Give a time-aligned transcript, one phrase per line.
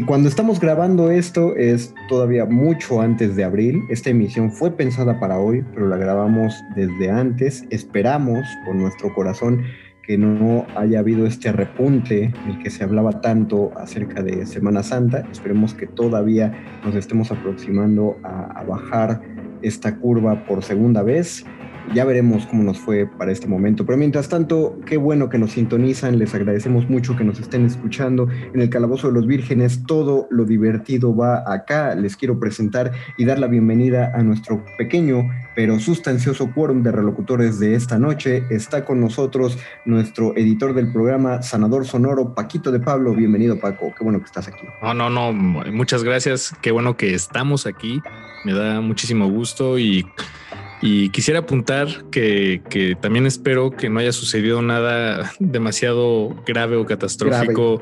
[0.08, 3.84] cuando estamos grabando esto es todavía mucho antes de abril.
[3.90, 7.64] Esta emisión fue pensada para hoy, pero la grabamos desde antes.
[7.70, 9.64] Esperamos con nuestro corazón
[10.04, 15.26] que no haya habido este repunte el que se hablaba tanto acerca de Semana Santa.
[15.32, 16.54] Esperemos que todavía
[16.86, 19.22] nos estemos aproximando a, a bajar
[19.62, 21.46] esta curva por segunda vez
[21.94, 23.86] ya veremos cómo nos fue para este momento.
[23.86, 26.20] Pero mientras tanto, qué bueno que nos sintonizan.
[26.20, 29.84] Les agradecemos mucho que nos estén escuchando en el Calabozo de los Vírgenes.
[29.86, 31.96] Todo lo divertido va acá.
[31.96, 37.60] Les quiero presentar y dar la bienvenida a nuestro pequeño pero sustancioso quórum de relocutores
[37.60, 38.44] de esta noche.
[38.50, 43.14] Está con nosotros nuestro editor del programa, Sanador Sonoro, Paquito de Pablo.
[43.14, 43.94] Bienvenido, Paco.
[43.98, 44.66] Qué bueno que estás aquí.
[44.82, 45.32] No, no, no.
[45.34, 46.56] Muchas gracias.
[46.62, 48.02] Qué bueno que estamos aquí.
[48.46, 50.06] Me da muchísimo gusto y
[50.86, 57.80] y quisiera apuntar que, también espero que no haya sucedido nada demasiado grave o catastrófico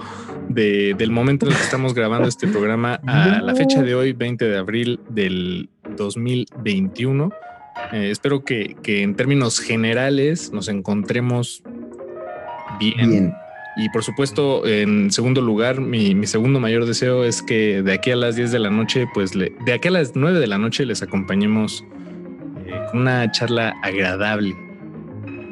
[0.49, 4.45] del momento en el que estamos grabando este programa a la fecha de hoy, 20
[4.45, 5.67] de abril del
[5.97, 7.31] 2021.
[7.91, 11.63] Eh, espero que, en términos generales nos encontremos
[12.79, 13.33] bien.
[13.77, 18.11] Y por supuesto, en segundo lugar, mi, mi, segundo mayor deseo es que de aquí
[18.11, 20.59] a las 10 de la noche, pues le, de aquí a las 9 de la
[20.59, 21.83] noche les acompañemos
[22.93, 24.55] una charla agradable.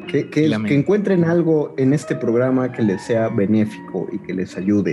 [0.08, 4.90] Que, que, encuentren algo en este programa que les sea benéfico y que les ayude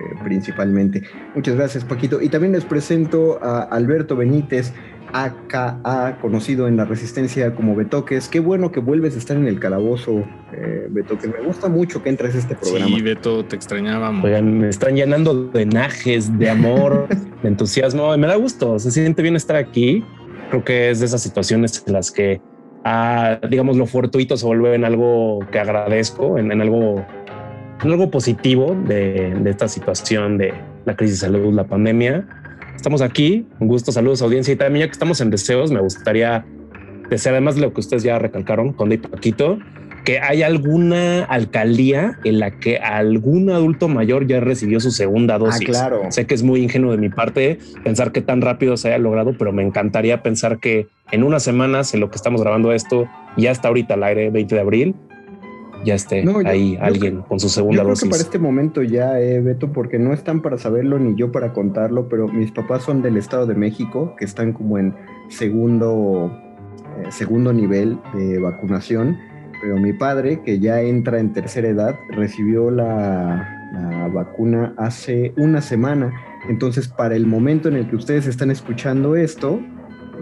[0.00, 1.02] eh, principalmente.
[1.34, 2.22] Muchas gracias, Paquito.
[2.22, 4.72] Y también les presento a Alberto Benítez,
[5.12, 8.28] AKA, conocido en la resistencia como Betoques.
[8.28, 11.30] Qué bueno que vuelves a estar en el calabozo, eh, Betoques.
[11.30, 12.86] Me gusta mucho que entres a este programa.
[12.86, 14.24] Sí, Beto, te extrañábamos.
[14.24, 17.08] Oigan, me están llenando de enajes, de amor,
[17.42, 18.16] de entusiasmo.
[18.16, 20.04] Me da gusto, se siente bien estar aquí
[20.50, 22.40] creo que es de esas situaciones en las que,
[22.84, 27.04] ah, digamos, lo fortuito se vuelve en algo que agradezco, en, algo,
[27.82, 30.52] en algo positivo de, de, esta situación de
[30.84, 32.26] la crisis de salud, la pandemia.
[32.76, 36.44] Estamos aquí, un gusto, saludos audiencia y también ya que estamos en deseos, me gustaría
[37.08, 39.58] desear además de lo que ustedes ya recalcaron, con y Paquito,
[40.04, 45.38] que hay alguna alcaldía en la que algún adulto mayor ya recibió su segunda ah,
[45.38, 45.68] dosis.
[45.68, 46.02] Ah, claro.
[46.10, 49.34] Sé que es muy ingenuo de mi parte pensar que tan rápido se haya logrado,
[49.38, 53.50] pero me encantaría pensar que en unas semanas, en lo que estamos grabando esto, ya
[53.50, 54.94] está ahorita al aire, 20 de abril,
[55.84, 58.02] ya esté ahí alguien con su segunda yo dosis.
[58.02, 61.32] Creo que para este momento ya, eh, Beto, porque no están para saberlo ni yo
[61.32, 64.94] para contarlo, pero mis papás son del Estado de México, que están como en
[65.28, 66.30] segundo
[67.10, 69.18] segundo nivel de vacunación,
[69.60, 75.60] pero mi padre, que ya entra en tercera edad, recibió la, la vacuna hace una
[75.60, 76.12] semana.
[76.48, 79.60] Entonces, para el momento en el que ustedes están escuchando esto,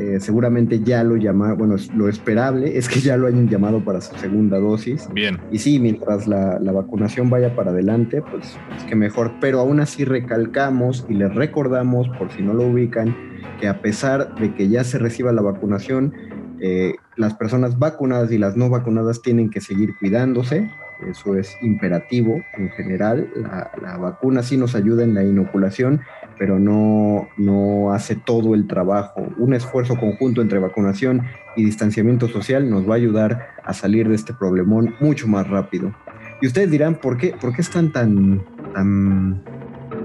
[0.01, 4.01] eh, seguramente ya lo llamaron, bueno, lo esperable es que ya lo hayan llamado para
[4.01, 5.09] su segunda dosis.
[5.13, 5.39] Bien.
[5.51, 9.33] Y sí, mientras la, la vacunación vaya para adelante, pues es que mejor.
[9.41, 13.17] Pero aún así recalcamos y les recordamos, por si no lo ubican,
[13.61, 16.13] que a pesar de que ya se reciba la vacunación,
[16.61, 20.71] eh, las personas vacunadas y las no vacunadas tienen que seguir cuidándose.
[21.09, 23.31] Eso es imperativo en general.
[23.37, 26.01] La, la vacuna sí nos ayuda en la inoculación,
[26.39, 29.29] pero no, no hace todo el trabajo.
[29.39, 31.23] Un esfuerzo conjunto entre vacunación
[31.57, 35.95] y distanciamiento social nos va a ayudar a salir de este problemón mucho más rápido.
[36.41, 39.43] Y ustedes dirán, ¿por qué, por qué están tan, tan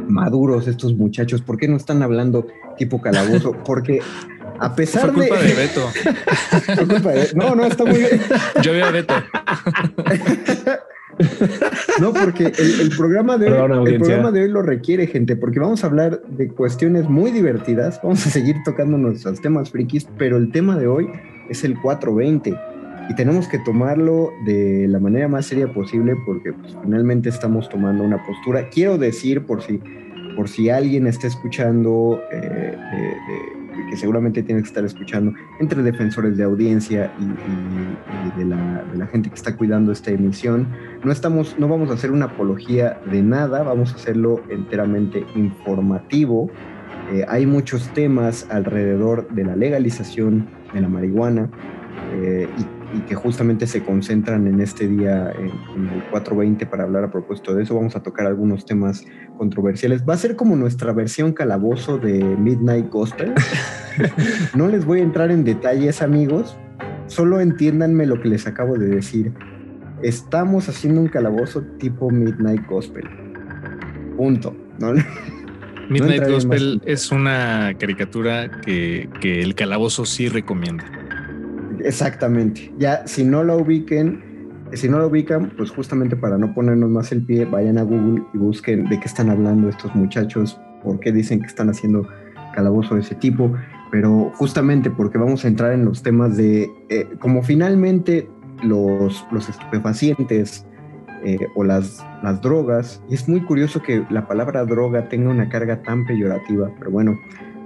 [0.08, 1.42] maduros estos muchachos?
[1.42, 2.48] ¿Por qué no están hablando
[2.78, 3.54] tipo calabozo?
[3.66, 4.00] Porque
[4.66, 5.48] a pesar Fue culpa de...
[5.48, 5.90] de Beto.
[6.76, 8.22] Fue culpa de- No, no, está muy bien.
[8.62, 9.14] Yo vi a Beto.
[12.02, 15.60] No, porque el, el programa de hoy, el programa de hoy lo requiere, gente, porque
[15.60, 20.38] vamos a hablar de cuestiones muy divertidas, vamos a seguir tocando nuestros temas frikis, pero
[20.38, 21.08] el tema de hoy
[21.50, 22.56] es el 420
[23.12, 28.04] y tenemos que tomarlo de la manera más seria posible porque pues, finalmente estamos tomando
[28.04, 28.70] una postura.
[28.70, 29.80] Quiero decir, por si,
[30.36, 33.63] por si alguien está escuchando, eh, de- de-
[33.94, 39.06] que seguramente tiene que estar escuchando, entre defensores de audiencia y de, la, de la
[39.06, 40.68] gente que está cuidando esta emisión,
[41.04, 46.50] no estamos, no vamos a hacer una apología de nada, vamos a hacerlo enteramente informativo.
[47.12, 51.52] Eh, hay muchos temas alrededor de la legalización de la marihuana
[52.16, 56.84] eh, y, y que justamente se concentran en este día, en, en el 420, para
[56.84, 57.76] hablar a propósito de eso.
[57.76, 59.06] Vamos a tocar algunos temas
[59.38, 60.04] controversiales.
[60.08, 63.34] Va a ser como nuestra versión calabozo de Midnight Gospel.
[64.56, 66.56] no les voy a entrar en detalles, amigos.
[67.08, 69.34] Solo entiéndanme lo que les acabo de decir.
[70.04, 73.10] Estamos haciendo un calabozo tipo Midnight Gospel.
[74.18, 74.56] Punto.
[74.80, 74.94] ¿no?
[75.90, 80.86] Midnight Gospel es una caricatura que, que el calabozo sí recomienda.
[81.84, 82.72] Exactamente.
[82.78, 84.24] Ya, si no la ubiquen,
[84.74, 88.24] si no la ubican, pues justamente para no ponernos más el pie, vayan a Google
[88.34, 92.08] y busquen de qué están hablando estos muchachos, por qué dicen que están haciendo
[92.54, 93.54] calabozo de ese tipo,
[93.92, 98.30] pero justamente porque vamos a entrar en los temas de, eh, como finalmente
[98.64, 100.66] los, los estupefacientes
[101.24, 105.50] eh, o las, las drogas, y es muy curioso que la palabra droga tenga una
[105.50, 107.18] carga tan peyorativa, pero bueno,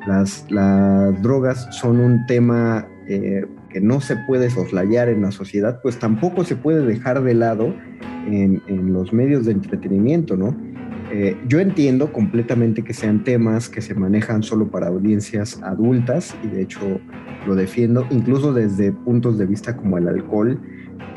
[0.05, 5.79] las, las drogas son un tema eh, que no se puede soslayar en la sociedad,
[5.81, 7.73] pues tampoco se puede dejar de lado
[8.27, 8.61] en,
[8.93, 10.55] los medios de entretenimiento, ¿no?
[11.11, 16.47] Eh, yo entiendo completamente que sean temas que se manejan solo para audiencias adultas y
[16.47, 16.99] de hecho
[17.45, 20.59] lo defiendo, incluso desde puntos de vista como el alcohol,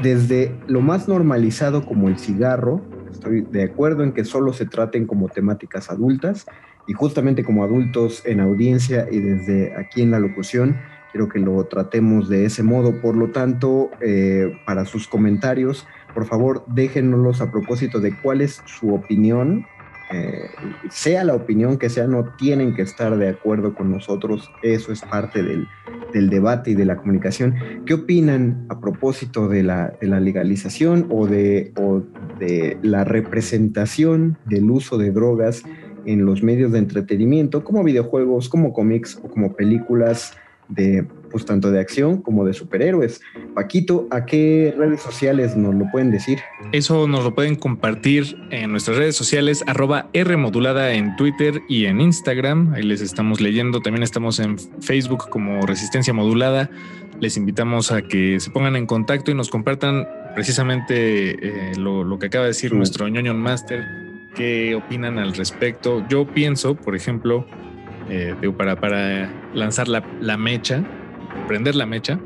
[0.00, 2.80] desde lo más normalizado como el cigarro,
[3.10, 6.46] estoy de acuerdo en que solo se traten como temáticas adultas
[6.86, 10.76] y justamente como adultos en audiencia y desde aquí en la locución,
[11.12, 13.00] quiero que lo tratemos de ese modo.
[13.00, 18.62] Por lo tanto, eh, para sus comentarios, por favor, déjenoslos a propósito de cuál es
[18.66, 19.66] su opinión.
[20.12, 20.50] Eh,
[20.90, 24.50] sea la opinión que sea, no tienen que estar de acuerdo con nosotros.
[24.62, 25.68] Eso es parte del,
[26.12, 27.54] del debate y de la comunicación.
[27.86, 32.02] ¿Qué opinan a propósito de la, de la legalización o de, o
[32.40, 35.62] de la representación del uso de drogas
[36.06, 40.36] en los medios de entretenimiento, como videojuegos, como cómics o como películas
[40.70, 43.20] de, pues tanto de acción como de superhéroes?
[43.54, 46.38] Paquito, ¿a qué redes sociales nos lo pueden decir?
[46.72, 52.00] Eso nos lo pueden compartir en nuestras redes sociales, arroba Rmodulada en Twitter y en
[52.00, 52.72] Instagram.
[52.74, 53.80] Ahí les estamos leyendo.
[53.80, 56.70] También estamos en Facebook como Resistencia Modulada.
[57.20, 62.18] Les invitamos a que se pongan en contacto y nos compartan precisamente eh, lo, lo
[62.18, 62.76] que acaba de decir Sí.
[62.76, 63.84] nuestro ñoño Master.
[64.34, 66.06] ¿Qué opinan al respecto?
[66.08, 67.46] Yo pienso, por ejemplo,
[68.10, 70.82] eh, digo, para, para lanzar la, la mecha,
[71.48, 72.18] prender la mecha,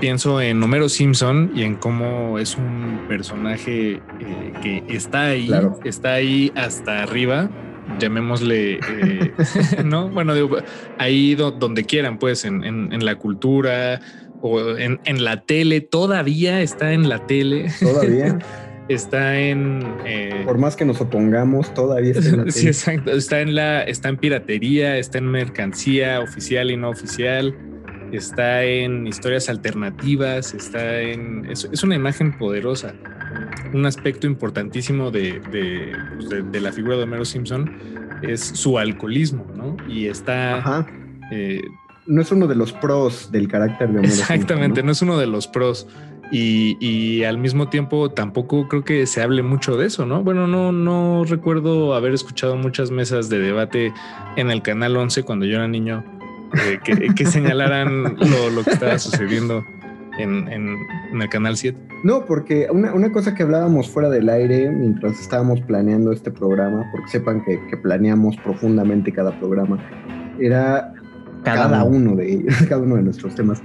[0.00, 5.78] pienso en Homero Simpson y en cómo es un personaje eh, que está ahí, Claro.
[5.84, 7.50] está ahí hasta arriba,
[7.98, 9.32] llamémosle, eh,
[9.84, 10.08] ¿no?
[10.08, 10.56] Bueno, digo,
[10.98, 14.00] ahí do- donde quieran, pues, en, en- en la cultura
[14.42, 18.38] o en, en la tele, todavía está en la tele, Todavía,
[18.94, 19.80] está en...
[20.04, 23.10] eh, por más que nos opongamos, todavía está en la Sí, exacto.
[23.12, 27.54] Está en la, está en piratería, está en mercancía oficial y no oficial,
[28.12, 31.46] está en historias alternativas, está en.
[31.50, 32.94] Es, es una imagen poderosa.
[33.72, 37.70] Un aspecto importantísimo de, de, pues, de- de la figura de Homero Simpson
[38.22, 39.76] es su alcoholismo, ¿no?
[39.88, 40.56] Y está.
[40.56, 40.86] Ajá.
[41.30, 41.60] eh,
[42.06, 44.90] no es uno de los pros del carácter de Homero Exactamente, ¿no?
[44.90, 45.86] es uno de los pros.
[46.32, 50.22] Y, y, al mismo tiempo tampoco creo que se hable mucho de eso, ¿no?
[50.22, 53.92] Bueno, no, no recuerdo haber escuchado muchas mesas de debate
[54.36, 56.04] en el canal 11 cuando yo era niño
[56.54, 59.64] eh, que, que, señalaran lo, lo, que estaba sucediendo
[60.18, 60.76] en, en,
[61.12, 61.78] en, el canal 7.
[62.02, 66.88] No, porque una, una, cosa que hablábamos fuera del aire mientras estábamos planeando este programa,
[66.92, 69.78] porque sepan que, que planeamos profundamente cada programa,
[70.40, 70.92] era
[71.44, 73.62] cada, cada uno de ellos, cada uno de nuestros temas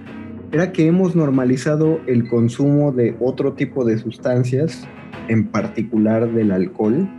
[0.51, 4.87] era que hemos normalizado el consumo de otro tipo de sustancias,
[5.27, 7.09] en particular del alcohol,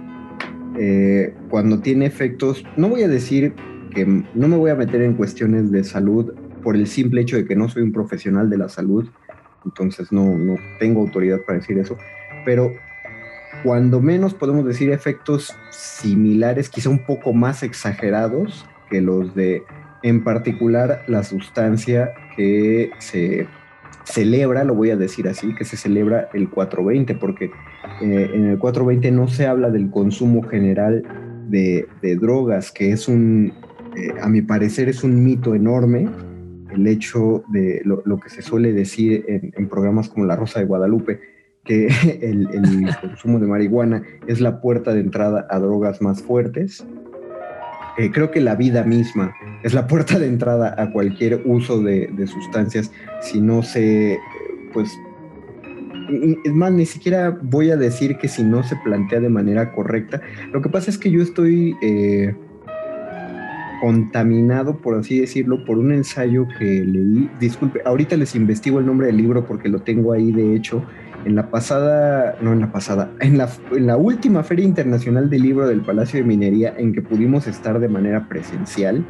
[0.78, 3.54] eh, cuando tiene efectos, no voy a decir
[3.95, 7.47] que no me voy a meter en cuestiones de salud por el simple hecho de
[7.47, 9.09] que no soy un profesional de la salud,
[9.64, 11.97] entonces no, no tengo autoridad para decir eso,
[12.45, 12.73] pero
[13.62, 19.62] cuando menos podemos decir efectos similares, quizá un poco más exagerados que los de
[20.02, 23.47] en particular la sustancia que se
[24.05, 27.47] celebra, lo voy a decir así, que se celebra el 420, porque
[28.00, 31.02] eh, en el 420 no se habla del consumo general
[31.49, 31.87] de,
[32.21, 33.52] drogas, que es un,
[33.97, 36.09] eh, a mi parecer, es un mito enorme
[36.73, 41.21] el hecho de lo, que se suele decir en, programas como La Rosa de Guadalupe,
[41.64, 41.88] que
[42.21, 46.85] el consumo de marihuana es la puerta de entrada a drogas más fuertes.
[47.99, 52.11] Eh, creo que la vida misma es la puerta de entrada a cualquier uso de,
[52.26, 54.19] sustancias si no se,
[54.73, 54.91] pues,
[56.45, 60.21] es más, ni siquiera voy a decir que si no se plantea de manera correcta.
[60.53, 62.35] Lo que pasa es que yo estoy eh,
[63.81, 67.31] contaminado, por así decirlo, por un ensayo que leí.
[67.41, 70.85] Disculpe, ahorita les investigo el nombre del libro porque lo tengo ahí, de hecho.
[71.26, 75.42] En la pasada, no en la pasada, en la, en la última Feria Internacional del
[75.42, 79.04] Libro del Palacio de Minería en que pudimos estar de manera presencial,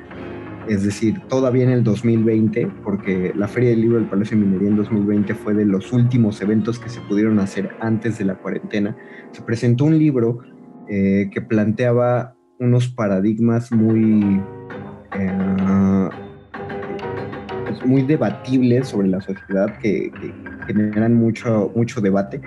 [0.67, 4.69] es decir, todavía en el 2020, porque la Feria del Libro del Palacio de Minería
[4.69, 8.97] en 2020 fue de los últimos eventos que se pudieron hacer antes de la cuarentena,
[9.33, 10.39] se presentó un libro
[10.89, 14.41] eh, que planteaba unos paradigmas muy,
[15.13, 16.09] eh,
[17.67, 22.41] pues muy debatibles sobre la sociedad que, que generan mucho, mucho debate.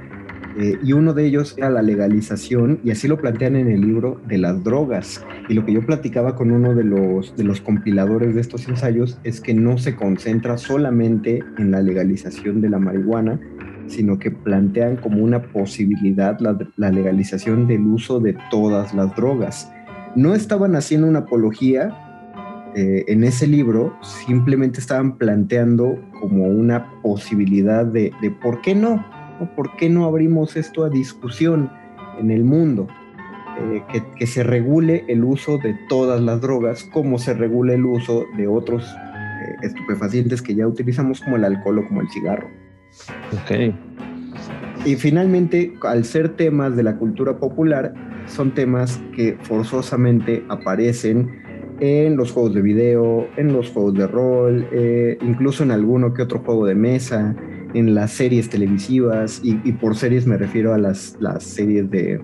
[0.58, 4.20] Eh, y uno de ellos era la legalización, y así lo plantean en el libro,
[4.28, 5.24] de las drogas.
[5.48, 9.20] Y lo que yo platicaba con uno de los, de los compiladores de estos ensayos
[9.24, 13.40] es que no se concentra solamente en la legalización de la marihuana,
[13.88, 19.72] sino que plantean como una posibilidad la, la legalización del uso de todas las drogas.
[20.16, 22.09] No estaban haciendo una apología
[22.76, 29.06] eh, en ese libro simplemente estaban planteando como una posibilidad de, de por qué no.
[29.56, 31.72] ¿por qué no abrimos esto a discusión
[32.20, 32.88] en el mundo?
[33.60, 37.86] Eh, que, que, se regule el uso de todas las drogas como se regula el
[37.86, 42.50] uso de otros eh, estupefacientes que ya utilizamos como el alcohol o como el cigarro.
[43.34, 43.74] Ok.
[44.86, 47.94] Y finalmente, al ser temas de la cultura popular,
[48.28, 51.42] son temas que forzosamente aparecen
[51.80, 56.22] en los juegos de video, en los juegos de rol, eh, incluso en alguno que
[56.22, 57.36] otro juego de mesa,
[57.74, 62.22] en las series televisivas, y, y por series me refiero a las, las series de,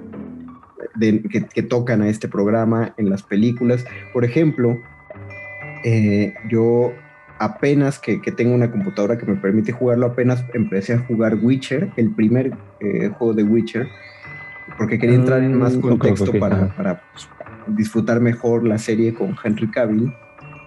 [0.95, 3.85] de que, que, tocan a este programa, en las películas.
[4.13, 4.79] Por ejemplo,
[5.83, 6.91] eh, yo
[7.39, 11.91] apenas que, que, tengo una computadora que me permite jugarlo, apenas empecé a jugar Witcher,
[11.95, 13.87] el primer eh, juego de Witcher,
[14.77, 16.41] porque quería entrar en más contexto okay, okay.
[16.41, 17.29] para, para pues,
[17.67, 20.13] disfrutar mejor la serie con Henry Cavill.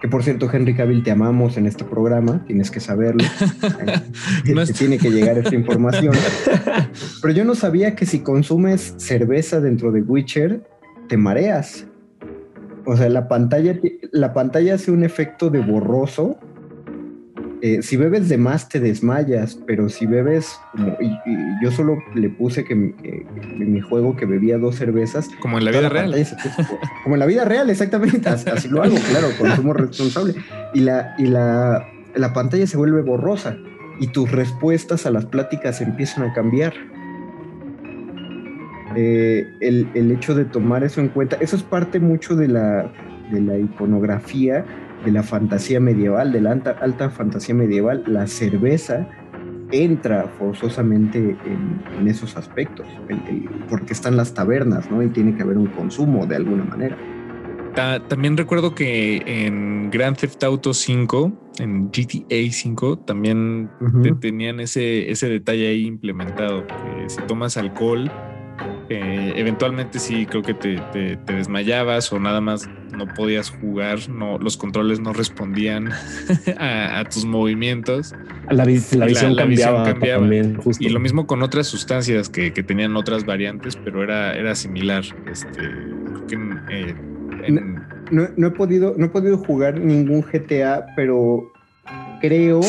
[0.01, 3.23] Que por cierto, Henry Cavill, te amamos en este programa, tienes que saberlo.
[4.45, 6.15] no tiene que llegar esta información.
[7.21, 10.63] Pero yo no sabía que si consumes cerveza dentro de Witcher,
[11.09, 11.85] te mareas.
[12.85, 13.77] O sea, la pantalla,
[14.11, 16.39] la pantalla hace un efecto de borroso
[17.61, 21.97] eh, si bebes de más te desmayas, pero si bebes, como, y, y yo solo
[22.15, 25.27] le puse que, en mi juego que bebía dos cervezas.
[25.41, 26.15] Como en la vida real.
[26.17, 26.37] Puso,
[27.03, 28.29] como en la vida real, exactamente.
[28.29, 30.35] Así, así lo hago, claro, consumo responsable.
[30.73, 31.85] Y, la, y la,
[32.15, 33.57] la pantalla se vuelve borrosa
[33.99, 36.73] y tus respuestas a las pláticas empiezan a cambiar.
[38.95, 42.91] Eh, el, el, hecho de tomar eso en cuenta, eso es parte mucho de la,
[43.31, 44.65] de la iconografía
[45.05, 49.07] de la fantasía medieval, de la alta, alta fantasía medieval, la cerveza
[49.71, 55.03] entra forzosamente en, en esos aspectos, el, el, porque están las tabernas, ¿no?
[55.03, 56.97] Y tiene que haber un consumo de alguna manera.
[58.09, 64.19] También recuerdo que en Grand Theft Auto 5, en GTA 5, también uh -huh.
[64.19, 66.67] tenían ese, ese detalle ahí implementado.
[66.67, 68.11] Que si tomas alcohol,
[68.89, 74.09] Eh, eventualmente sí creo que te, te- te desmayabas o nada más no podías jugar,
[74.09, 75.89] no, los controles no respondían
[76.57, 78.13] a, a tus movimientos.
[78.49, 80.21] La, vis- la La- visión la cambiaba, cambiaba.
[80.23, 80.83] también, justo.
[80.83, 85.03] Y lo mismo con otras sustancias que, que tenían otras variantes, pero era, era similar.
[85.31, 86.95] Este, creo que en, eh,
[87.45, 87.75] en-
[88.09, 91.53] No, no he podido, no he podido jugar ningún GTA, pero
[92.21, 92.59] creo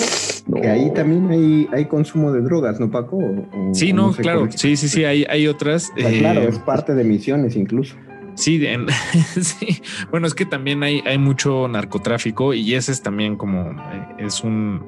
[0.52, 3.16] que ahí también hay, hay consumo de drogas, ¿no, Paco?
[3.16, 5.90] O- sí, o no, sé claro, sí, sí, sí, hay, hay otras.
[5.97, 7.97] Eh, claro, es parte de misiones incluso.
[8.35, 8.87] Sí, en-
[9.42, 9.83] sí.
[10.11, 14.42] Bueno, es que también hay, hay mucho narcotráfico y ese es también como eh, es
[14.42, 14.80] un,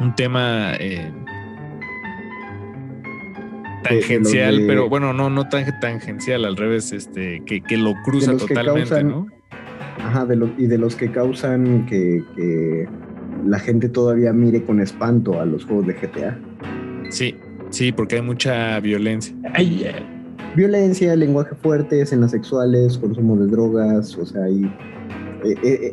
[0.00, 1.12] un tema eh,
[3.84, 8.36] tangencial, de- pero bueno, no, no tan tangencial, al revés, este, que, que lo cruza
[8.36, 9.26] totalmente, causan- ¿no?
[10.04, 12.88] Ajá, de y de los que causan que, que
[13.46, 16.38] la gente todavía mire con espanto a los juegos de GTA.
[17.10, 17.34] Sí,
[17.70, 19.34] sí, porque hay mucha violencia.
[19.54, 19.86] Ay,
[20.56, 24.64] Violencia, lenguaje fuerte, escenas sexuales, consumo de drogas, o sea, hay...
[25.44, 25.92] eh, eh, eh,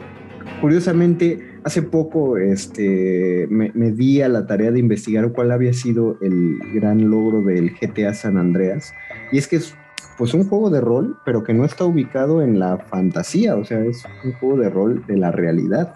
[0.62, 6.18] curiosamente, hace poco este, me, me di a la tarea de investigar cuál había sido
[6.22, 8.94] el gran logro del GTA San Andreas.
[9.32, 9.76] Y es que es
[10.18, 13.84] pues un juego de rol, pero que no está ubicado en la fantasía, o sea,
[13.84, 15.94] es un juego de rol de la realidad,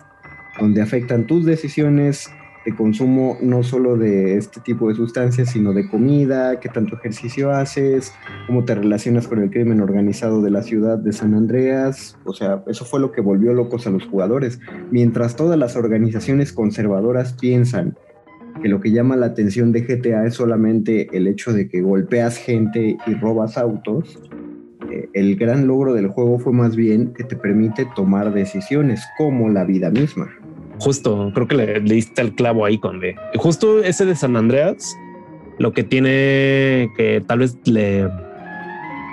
[0.60, 2.32] donde afectan tus decisiones
[2.66, 7.52] de consumo no solo de este tipo de sustancias, sino de comida, qué tanto ejercicio
[7.52, 8.14] haces,
[8.48, 12.18] cómo te relacionas con el crimen organizado de la ciudad de San Andreas.
[12.26, 14.60] O sea, eso fue lo que volvió locos a los jugadores.
[14.92, 17.98] Mientras todas las organizaciones conservadoras piensan
[18.62, 22.38] que lo que llama la atención de GTA es solamente el hecho de que golpeas
[22.38, 24.20] gente y robas autos,
[24.92, 29.50] eh, el gran logro del juego fue más bien que te permite tomar decisiones, como
[29.50, 30.28] la vida misma.
[30.80, 33.16] Justo, creo que le, le diste el clavo ahí con de.
[33.36, 34.96] Justo ese de San Andreas,
[35.58, 38.08] lo que tiene que tal vez le,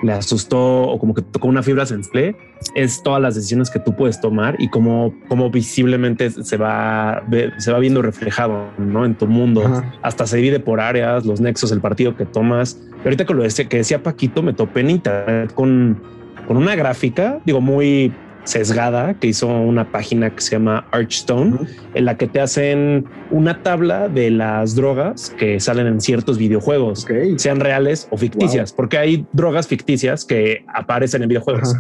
[0.02, 2.36] le asustó o como que tocó una fibra sensible
[2.74, 7.22] es todas las decisiones que tú puedes tomar y cómo, cómo visiblemente se va,
[7.58, 9.04] se va viendo reflejado ¿no?
[9.04, 9.66] en tu mundo.
[9.66, 9.94] Ajá.
[10.02, 12.80] Hasta se divide por áreas, los nexos, el partido que tomas.
[12.98, 16.00] Y ahorita que lo decía, que decía Paquito, me topé en internet con,
[16.46, 18.12] con una gráfica, digo, muy
[18.46, 21.58] sesgada, que hizo una página que se llama Archstone,
[21.94, 27.06] en la que te hacen una tabla de las drogas que salen en ciertos videojuegos,
[27.36, 31.76] sean reales o ficticias, porque hay drogas ficticias que aparecen en videojuegos.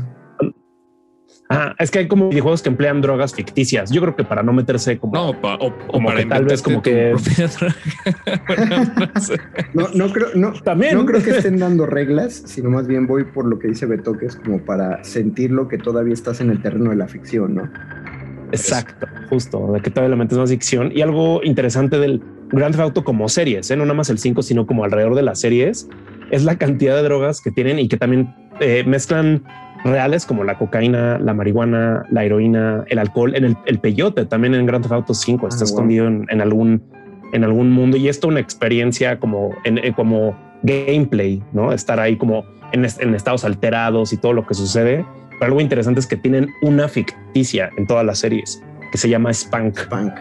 [1.48, 3.90] Ajá, es que hay como videojuegos que emplean drogas ficticias.
[3.92, 5.72] Yo creo que para no meterse como No, pa- o,
[6.04, 7.74] para que tal vez como que- propia droga.
[8.48, 8.76] Bueno,
[9.74, 9.88] no.
[9.94, 10.94] No, creo, no, También.
[10.96, 14.14] no creo que estén dando reglas, sino más bien voy por lo que dice Beto,
[14.18, 17.70] que es como para sentirlo que todavía estás en el terreno de la ficción, ¿no?
[18.52, 20.90] Exacto, justo, de que todavía le metes más ficción.
[20.94, 23.76] Y algo interesante del Grand Theft Auto como series, ¿eh?
[23.76, 25.88] no nada más el 5, sino como alrededor de las series,
[26.30, 29.42] es la cantidad de drogas que tienen y que también eh, mezclan
[29.84, 34.54] reales como la cocaína, la marihuana, la heroína, el alcohol, en el, el peyote también
[34.54, 35.68] en Grand Theft Auto 5 está Ah, wow.
[35.68, 36.82] escondido en, en algún
[37.32, 42.16] en algún mundo y esto una experiencia como en, en- como gameplay, no estar ahí
[42.16, 45.04] como en, en estados alterados y todo lo que sucede.
[45.32, 49.30] Pero algo interesante es que tienen una ficticia en todas las series que se llama
[49.32, 49.86] Spank.
[49.88, 50.12] Punk.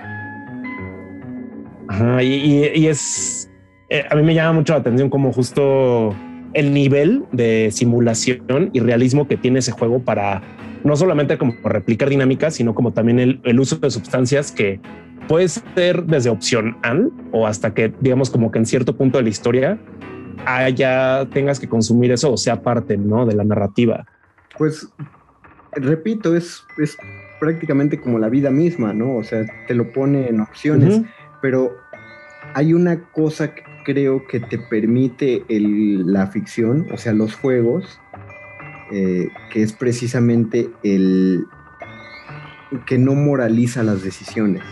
[1.87, 3.49] Ajá, y, y- y es
[3.89, 6.13] eh, a mí me llama mucho la atención como justo
[6.55, 10.41] el nivel de simulación y realismo que tiene ese juego para
[10.83, 14.79] no solamente como replicar dinámicas, sino como también el, el uso de sustancias que
[15.27, 19.29] puede ser desde opcional o hasta que digamos como que en cierto punto de la
[19.29, 19.77] historia
[20.45, 23.25] haya tengas que consumir eso o sea parte ¿no?
[23.25, 24.05] de la narrativa.
[24.57, 24.87] Pues,
[25.73, 26.97] repito, es, es
[27.39, 29.17] prácticamente como la vida misma, ¿no?
[29.17, 31.01] O sea, te lo pone en opciones,
[31.41, 31.75] pero
[32.53, 37.99] hay una cosa que creo que te permite el- la ficción, o sea, los juegos,
[38.91, 41.45] eh, que es precisamente el
[42.85, 44.63] que no moraliza las decisiones.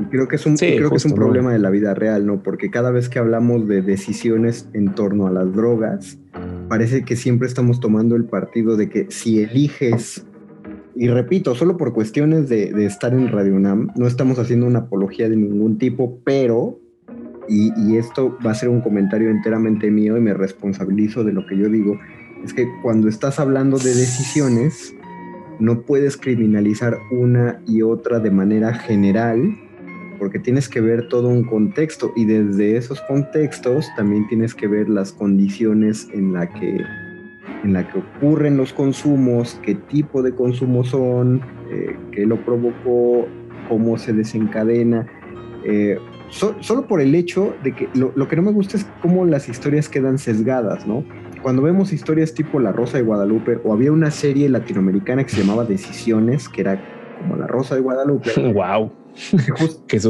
[0.00, 1.26] Y creo que es un, Sí, creo que es un justo, ¿no?
[1.26, 2.42] problema de la vida real, ¿no?
[2.42, 6.18] Porque cada vez que hablamos de decisiones en torno a las drogas,
[6.68, 10.26] parece que siempre estamos tomando el partido de que si eliges,
[10.94, 14.80] y repito, solo por cuestiones de, de estar en Radio UNAM, no estamos haciendo una
[14.80, 16.78] apología de ningún tipo, pero,
[17.50, 21.56] y, esto va a ser un comentario enteramente mío y me responsabilizo de lo que
[21.56, 21.98] yo digo,
[22.44, 24.94] es que cuando estás hablando de decisiones,
[25.58, 29.58] no puedes criminalizar una y otra de manera general,
[30.18, 34.88] porque tienes que ver todo un contexto y desde esos contextos también tienes que ver
[34.88, 36.80] las condiciones en la que
[37.64, 43.26] en la que ocurren los consumos, qué tipo de consumos son, eh, qué lo provocó,
[43.68, 45.06] cómo se desencadena.
[45.64, 45.98] Eh,
[46.30, 49.48] solo por el hecho de que lo, lo, que no me gusta es cómo las
[49.48, 51.04] historias quedan sesgadas, ¿no?
[51.42, 55.40] Cuando vemos historias tipo La Rosa de Guadalupe o había una serie latinoamericana que se
[55.40, 56.80] llamaba Decisiones, que era
[57.20, 58.30] como La Rosa de Guadalupe.
[58.54, 58.92] ¡Wow!
[59.88, 60.00] Qué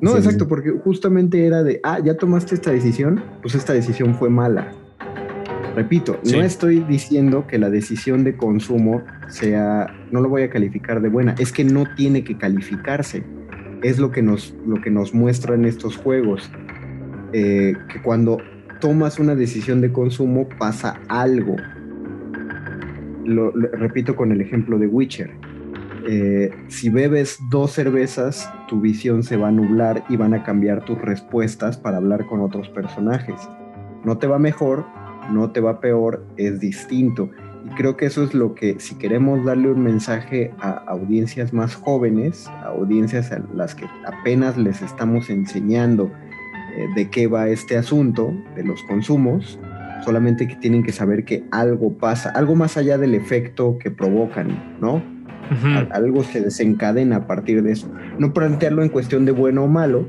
[0.00, 4.30] No, exacto, porque justamente era de, ah, ya tomaste esta decisión, pues esta decisión fue
[4.30, 4.72] mala.
[5.74, 11.02] Repito, no estoy diciendo que la decisión de consumo sea, no lo voy a calificar
[11.02, 13.24] de buena, es que no tiene que calificarse.
[13.84, 16.50] Es lo que nos, lo que nos muestran estos juegos.
[17.34, 18.38] Eh, que cuando
[18.80, 21.56] tomas una decisión de consumo pasa algo.
[23.24, 25.30] Lo, repito con el ejemplo de Witcher.
[26.06, 30.84] Eh, si bebes dos cervezas, tu visión se va a nublar y van a cambiar
[30.84, 33.40] tus respuestas para hablar con otros personajes.
[34.04, 34.84] No te va mejor,
[35.30, 37.30] no te va peor, es distinto.
[37.64, 41.74] Y creo que eso es lo que, si queremos darle un mensaje a audiencias más
[41.74, 46.10] jóvenes, a audiencias a las que apenas les estamos enseñando
[46.76, 49.58] eh, de qué va este asunto, de los consumos,
[50.04, 54.76] solamente que tienen que saber que algo pasa, algo más allá del efecto que provocan,
[54.80, 55.02] ¿no?
[55.90, 57.90] Algo se desencadena a partir de eso.
[58.18, 60.06] No plantearlo en cuestión de bueno o malo,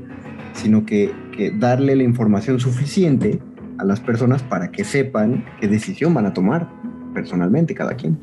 [0.54, 3.38] sino que, que darle la información suficiente
[3.78, 6.68] a las personas para que sepan qué decisión van a tomar
[7.16, 8.18] personalmente cada quien.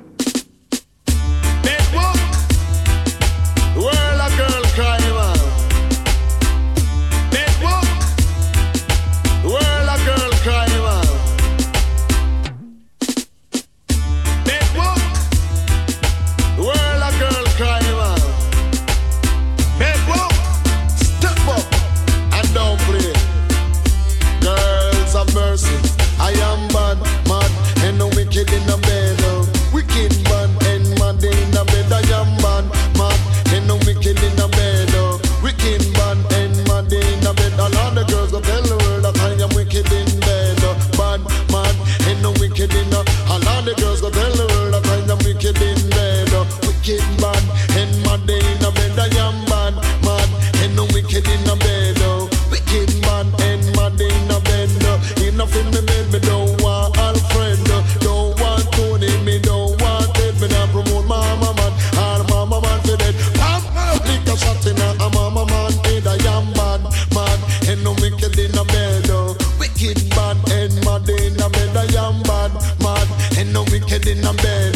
[74.07, 74.72] Ejemplo,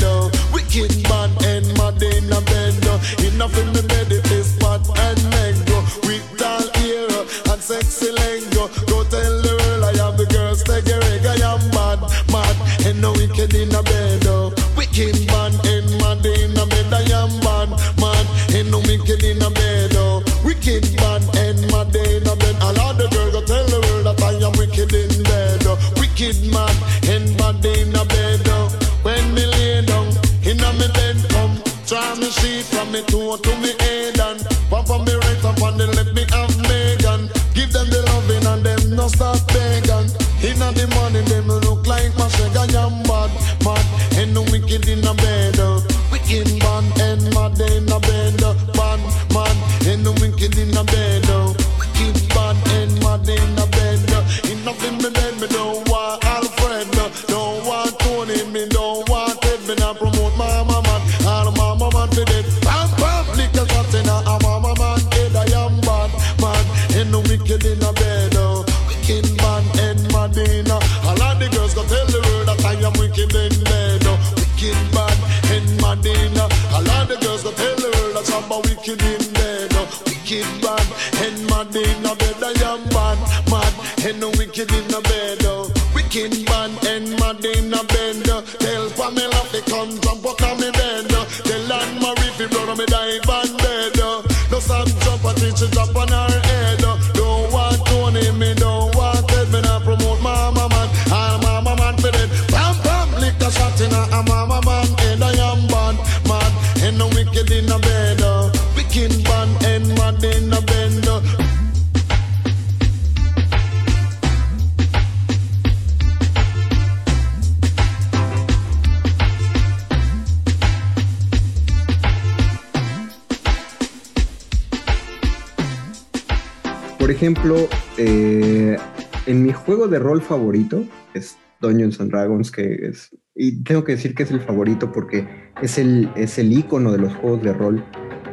[129.77, 134.23] juego de rol favorito, es Dungeons and Dragons, que es, y tengo que decir que
[134.23, 135.27] es el favorito porque
[135.61, 137.83] es el, es el icono de los juegos de rol,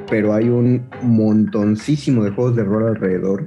[0.09, 3.47] pero hay un montoncísimo de juegos de rol alrededor.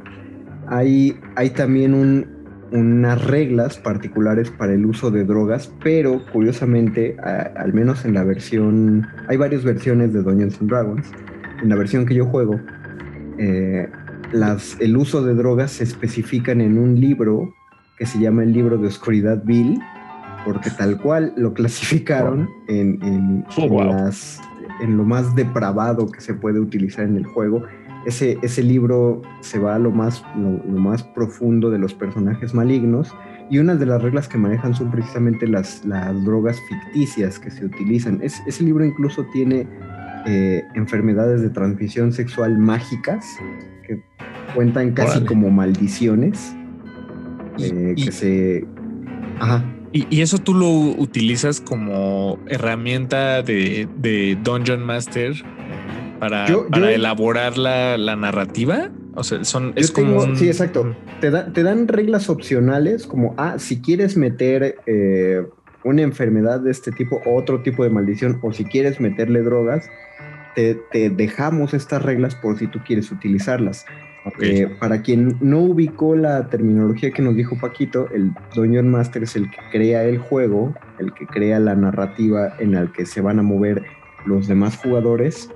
[0.68, 2.28] hay, hay también un,
[2.72, 9.08] unas reglas particulares para el uso de drogas, pero curiosamente, al menos en la versión,
[9.28, 11.08] hay varias versiones de Dungeons and Dragons.
[11.64, 12.62] En la versión que yo juego,
[13.40, 13.90] eh,
[14.34, 17.57] las, el uso de drogas se especifican en un libro
[17.98, 19.80] que se llama el libro de Oscuridad Bill,
[20.46, 24.10] porque tal cual lo clasificaron en, en, oh,
[24.82, 27.64] en lo más depravado que se puede utilizar en el juego
[28.08, 33.14] ese, ese libro se va a lo más, lo, más profundo de los personajes malignos
[33.50, 37.66] y una de las reglas que manejan son precisamente las, las drogas ficticias que se
[37.66, 38.20] utilizan.
[38.24, 39.68] Es, ese libro incluso tiene
[40.26, 43.26] eh, enfermedades de transmisión sexual mágicas
[43.86, 44.02] que
[44.56, 46.56] cuentan casi como maldiciones.
[47.60, 48.66] Eh, que se...
[49.40, 49.64] Ajá.
[49.94, 55.34] Y, eso tú lo utilizas como herramienta de, de Dungeon Master
[56.20, 58.90] para, para elaborar la, la, narrativa.
[59.16, 60.36] O sea, son, es como.
[60.36, 60.96] sí, exacto.
[61.22, 65.44] Te, te, dan reglas opcionales como, ah, si quieres meter eh,
[65.84, 69.90] una enfermedad de este tipo, otro tipo de maldición, o si quieres meterle drogas,
[70.56, 73.86] te, te dejamos estas reglas por si tú quieres utilizarlas.
[74.42, 79.36] Eh, para quien no ubicó la terminología que nos dijo Paquito, el Dungeon Master es
[79.36, 83.40] el que crea el juego, el que crea la narrativa en la que se van
[83.40, 83.84] a mover
[84.26, 85.50] los demás jugadores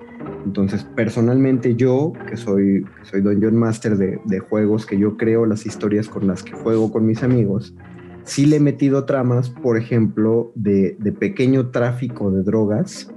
[0.46, 5.66] entonces, personalmente yo, que soy, soy Dungeon Master de, de, juegos, que yo creo las
[5.66, 7.76] historias con las que juego con mis amigos,
[8.24, 13.14] sí le he metido tramas, por ejemplo, de, de pequeño tráfico de drogas.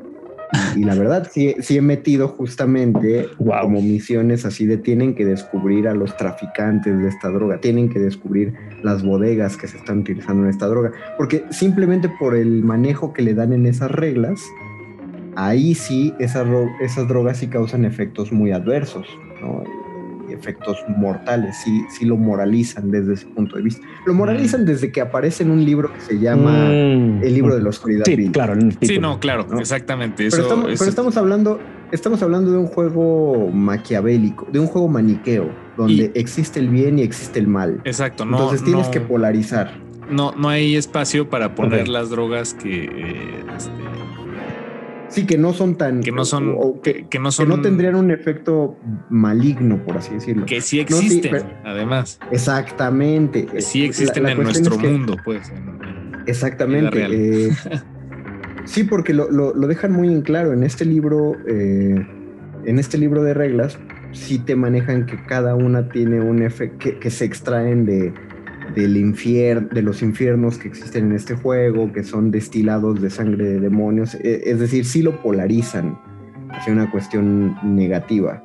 [0.76, 5.88] Y, la verdad, sí, sí, he metido justamente como misiones así de tienen que descubrir
[5.88, 10.44] a los traficantes de esta droga, tienen que descubrir las bodegas que se están utilizando
[10.44, 14.42] en esta droga, porque simplemente por el manejo que le dan en esas reglas,
[15.36, 16.46] ahí sí esas,
[16.80, 19.06] esas drogas sí causan efectos muy adversos,
[20.34, 23.86] efectos mortales, sí, sí lo moralizan desde ese punto de vista.
[24.06, 24.66] Lo moralizan mm.
[24.66, 27.22] desde que aparece en un libro que se llama mm.
[27.22, 28.04] El libro de la oscuridad.
[28.04, 28.54] Sí, claro.
[28.82, 30.28] sí, no, claro, exactamente.
[30.30, 31.58] pero, estamos, hablando,
[31.92, 37.02] estamos hablando de un juego maquiavélico, de un juego maniqueo, donde existe el bien y
[37.02, 37.80] existe el mal.
[37.84, 38.38] Exacto, no.
[38.38, 39.72] Entonces tienes que polarizar.
[40.10, 42.84] No, no hay espacio para poner las drogas que
[43.56, 43.70] este,
[45.14, 46.00] Sí, que no son tan.
[46.00, 46.80] Que no son.
[46.82, 47.48] que, no son.
[47.48, 48.76] no tendrían un efecto
[49.10, 50.44] maligno, por así decirlo.
[50.44, 52.18] Que sí existen, además.
[52.32, 53.46] Exactamente.
[53.46, 55.52] Que sí existen en nuestro mundo, pues.
[56.26, 57.06] exactamente.
[57.08, 57.50] Eh,
[58.64, 60.52] sí, porque lo, dejan muy en claro.
[60.52, 62.04] En este libro, eh,
[62.64, 63.78] en este libro de reglas,
[64.10, 68.12] sí te manejan que cada una tiene un efecto que se extraen de
[68.74, 73.44] del infierno, de los infiernos que existen en este juego, que son destilados de sangre
[73.44, 75.98] de demonios, e, es decir, sí lo polarizan
[76.50, 78.42] hacia una cuestión negativa.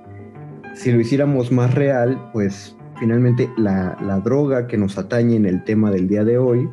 [0.76, 5.92] Si lo hiciéramos más real, pues finalmente la, droga que nos atañe en el tema
[5.92, 6.70] del día de hoy,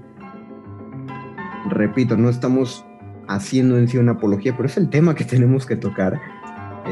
[1.70, 2.84] repito, no estamos
[3.28, 6.20] haciendo en sí una apología, pero es el tema que tenemos que tocar,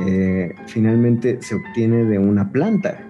[0.06, 3.06] eh, finalmente se obtiene de una planta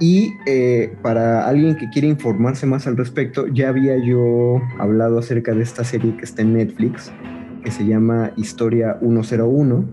[0.00, 5.54] y eh, para alguien que quiere informarse más al respecto, ya había yo hablado acerca
[5.54, 7.12] de esta serie que está en Netflix,
[7.62, 9.84] que se llama Historia 101,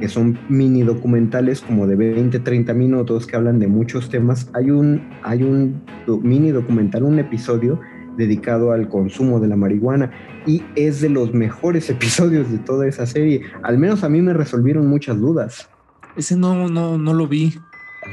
[0.00, 4.48] que son mini documentales como de 20, 30 minutos que hablan de muchos temas.
[4.54, 5.82] Hay un, hay un
[6.22, 7.80] mini documental, un episodio
[8.16, 10.10] dedicado al consumo de la marihuana
[10.46, 13.42] y es de los mejores episodios de toda esa serie.
[13.62, 15.68] Al menos a mí me resolvieron muchas dudas.
[16.16, 17.54] Ese no, no, no lo vi.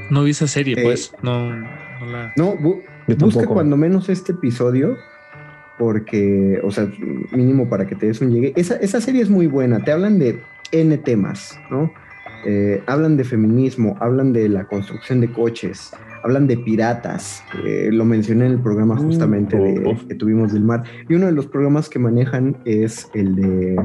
[0.10, 1.13] No vi esa serie, eh, pues.
[1.21, 2.34] No, no la.
[2.36, 2.56] No,
[3.17, 4.97] busca cuando menos este episodio.
[5.78, 6.91] Porque, o sea,
[7.32, 8.52] mínimo para que te des un llegue.
[8.58, 9.82] Esa, esa serie es muy buena.
[9.82, 10.41] Te hablan de
[10.73, 11.93] N temas, ¿no?
[12.45, 15.91] Eh, hablan de feminismo, hablan de la construcción de coches,
[16.23, 17.43] hablan de piratas.
[17.65, 20.84] Eh, lo mencioné en el programa mm, justamente de, que tuvimos del mar.
[21.08, 23.75] Y uno de los programas que manejan es el de,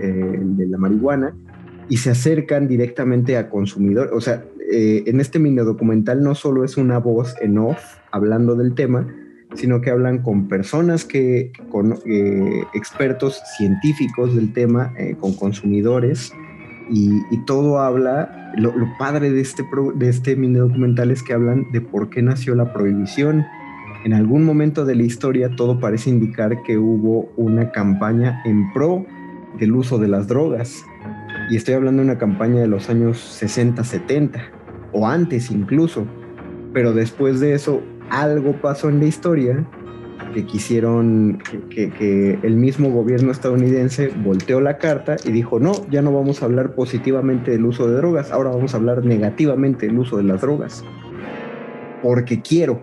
[0.00, 1.34] el de la marihuana
[1.88, 4.12] y se acercan directamente a consumidores.
[4.14, 4.44] O sea,
[4.76, 7.78] eh, en este mini documental no solo es una voz en off
[8.10, 9.06] hablando del tema,
[9.54, 16.32] sino que hablan con personas que, con eh, expertos científicos del tema, eh, con consumidores,
[16.90, 21.80] y, todo habla, lo, padre de este, de este mini documental es que hablan de
[21.80, 23.46] por qué nació la prohibición.
[24.04, 29.06] En algún momento de la historia todo parece indicar que hubo una campaña en pro
[29.56, 30.84] del uso de las drogas.
[31.48, 34.53] Y estoy hablando de una campaña de los años 60-70
[34.94, 36.06] o antes incluso.
[36.72, 39.66] Pero después de eso, algo pasó en la historia
[40.32, 41.38] que quisieron
[41.70, 46.46] que, el mismo gobierno estadounidense volteó la carta y dijo, no, ya no vamos a
[46.46, 50.40] hablar positivamente del uso de drogas, ahora vamos a hablar negativamente del uso de las
[50.40, 50.84] drogas.
[52.02, 52.82] Porque quiero,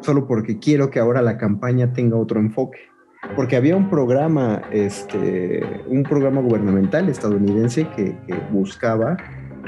[0.00, 2.78] solo porque quiero que ahora la campaña tenga otro enfoque.
[3.36, 9.16] Porque había un programa, este, un programa gubernamental estadounidense que, que buscaba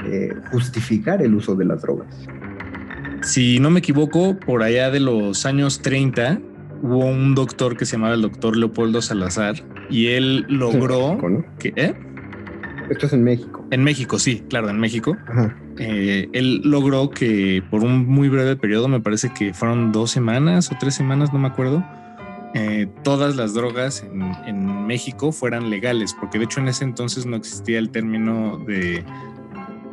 [0.05, 2.27] eh, justificar el uso de las drogas.
[3.21, 6.39] Si no me equivoco, por allá de los años 30
[6.81, 9.55] hubo un doctor que se llamaba el doctor Leopoldo Salazar
[9.89, 11.45] y él logró México, ¿no?
[11.57, 11.73] que...
[11.75, 11.93] ¿eh?
[12.89, 13.65] Esto es en México.
[13.71, 15.15] En México, sí, claro, en México.
[15.27, 15.55] Ajá.
[15.77, 20.69] Eh, él logró que por un muy breve periodo, me parece que fueron dos semanas
[20.71, 21.83] o tres semanas, no me acuerdo,
[22.53, 27.25] eh, todas las drogas en, en México fueran legales, porque de hecho en ese entonces
[27.25, 29.03] no existía el término de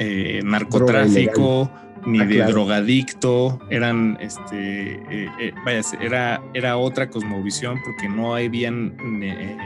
[0.01, 1.71] eh, narcotráfico
[2.07, 2.53] ni Ah, de claro.
[2.53, 9.57] drogadicto, eran, este, eh, eh, vaya, era, era otra cosmovisión porque no habían, eh,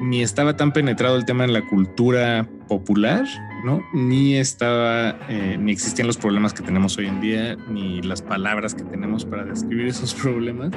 [0.00, 3.24] ni estaba tan penetrado el tema en la cultura popular,
[3.64, 3.82] ¿no?
[3.94, 5.16] Ni estaba,
[5.58, 9.44] ni existían los problemas que tenemos hoy en día, ni las palabras que tenemos para
[9.44, 10.72] describir esos problemas.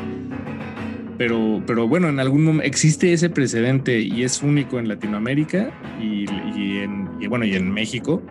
[1.18, 6.24] Pero, pero bueno, en algún momento existe ese precedente y es único en Latinoamérica y,
[6.56, 8.22] y en, y bueno, y en México,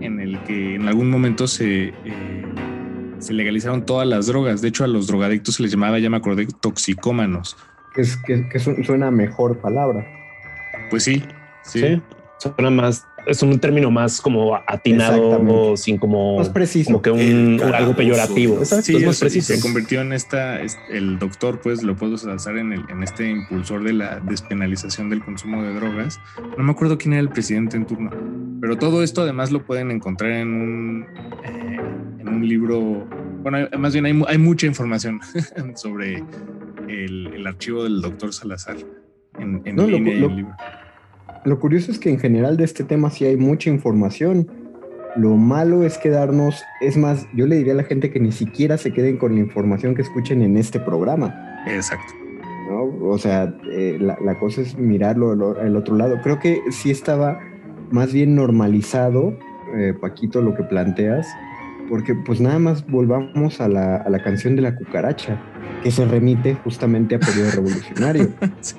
[0.00, 2.44] en el que en algún momento se, eh,
[3.18, 4.60] se legalizaron todas las drogas.
[4.62, 7.56] De hecho, a los drogadictos se les llamaba, ya me acordé, toxicómanos.
[7.94, 10.06] Que, es, que, que su- suena mejor palabra.
[10.90, 11.22] Pues sí,
[11.62, 11.80] sí.
[11.80, 12.02] Sí.
[12.38, 16.86] Suena más, es un término más como atinado, sin como, Más preciso.
[16.88, 18.64] como que un, El un- algo peyorativo.
[18.64, 19.52] Sí, es más preciso.
[19.54, 23.82] se convirtió en esta, es- el doctor, pues, Leopoldo Salazar, en, el, en este impulsor
[23.84, 26.20] de la despenalización del consumo de drogas.
[26.56, 28.10] No me acuerdo quién era el presidente en turno,
[28.60, 31.06] pero todo esto además lo pueden encontrar en un,
[31.44, 31.80] eh,
[32.20, 33.06] en un libro.
[33.42, 35.20] Bueno, más bien hay, hay mucha información
[35.76, 36.22] sobre
[36.88, 38.76] el, el archivo del doctor Salazar
[39.38, 40.54] en, en No, lo- línea y lo- en libro.
[41.46, 44.50] Lo curioso es que en general de este tema sí hay mucha información.
[45.14, 48.76] Lo malo es quedarnos, es más, yo le diría a la gente que ni siquiera
[48.76, 51.62] se queden con la información que escuchen en este programa.
[51.68, 52.12] Exacto.
[52.68, 53.08] ¿no?
[53.08, 56.20] O sea, eh, la, la cosa es mirarlo al otro lado.
[56.20, 57.38] Creo que sí estaba
[57.92, 59.38] más bien normalizado,
[59.76, 61.28] eh, Paquito, lo que planteas,
[61.88, 65.40] porque pues nada más volvamos a la, a la canción de la cucaracha,
[65.84, 68.30] que se remite justamente a periodo revolucionario.
[68.60, 68.74] Sí.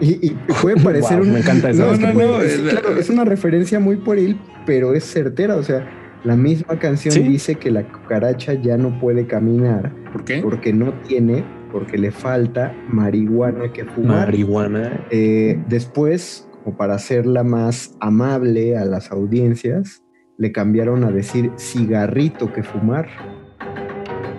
[0.00, 1.84] Y, y puede parecer Wow, un- me encanta eso.
[1.86, 5.56] No, No, no, no, es, es- claro, es una referencia muy pueril, pero es certera.
[5.56, 5.86] O sea,
[6.24, 7.22] la misma canción Sí.
[7.22, 10.40] dice que la cucaracha ya no puede caminar ¿Por qué?
[10.42, 14.26] porque no tiene, porque le falta marihuana que fumar.
[14.26, 15.06] Marihuana.
[15.10, 20.02] Eh, después, como para hacerla más amable a las audiencias,
[20.36, 23.06] le cambiaron a decir cigarrito que fumar.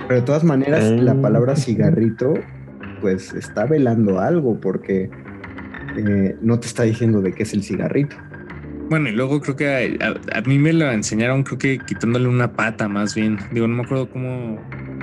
[0.07, 0.95] Pero de todas maneras, Ah.
[1.01, 2.33] la palabra cigarrito,
[3.01, 5.09] pues está velando algo, porque
[5.97, 8.15] eh, no te está diciendo de qué es el cigarrito.
[8.89, 12.51] Bueno, y luego creo que a, a mí me lo enseñaron, creo que quitándole una
[12.51, 13.37] pata más bien.
[13.53, 14.59] Digo, no me acuerdo cómo,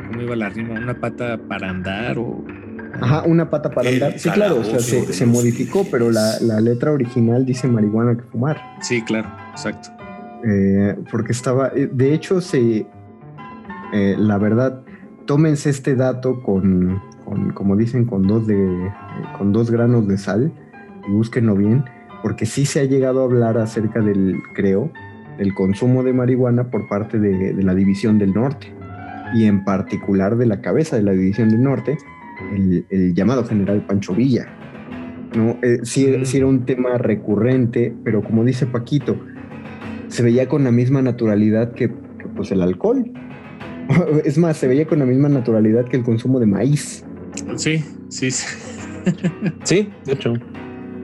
[0.09, 2.45] cómo iba la rima, una pata para andar o...
[3.01, 4.19] Ajá, una pata para El andar.
[4.19, 8.61] Sí, claro, o sea, se, modificó, pero la, la letra original dice marihuana que fumar.
[8.83, 9.89] Sí, claro, exacto.
[10.47, 12.87] Eh, porque estaba, eh, de hecho, se,
[13.95, 14.83] eh, la verdad,
[15.27, 18.91] tómense este dato con, con, como dicen, con dos, de,
[19.39, 20.53] con dos granos de sal
[21.09, 21.85] y búsquenlo bien,
[22.23, 24.91] porque sí se ha llegado a hablar acerca del, creo,
[25.39, 28.73] del consumo de marihuana por parte de, de la División del Norte
[29.35, 31.97] y en particular de la cabeza de la División del Norte,
[32.55, 34.47] el, el llamado general Pancho Villa.
[35.37, 35.57] ¿no?
[35.63, 36.25] Eh, sí, Mm.
[36.25, 39.17] sí era un tema recurrente, pero como dice Paquito,
[40.09, 43.05] se veía con la misma naturalidad que, que, pues el alcohol.
[44.25, 47.05] Es más, se veía con la misma naturalidad que el consumo de maíz.
[47.57, 48.47] Sí, sí, sí.
[49.65, 50.33] Sí, de hecho.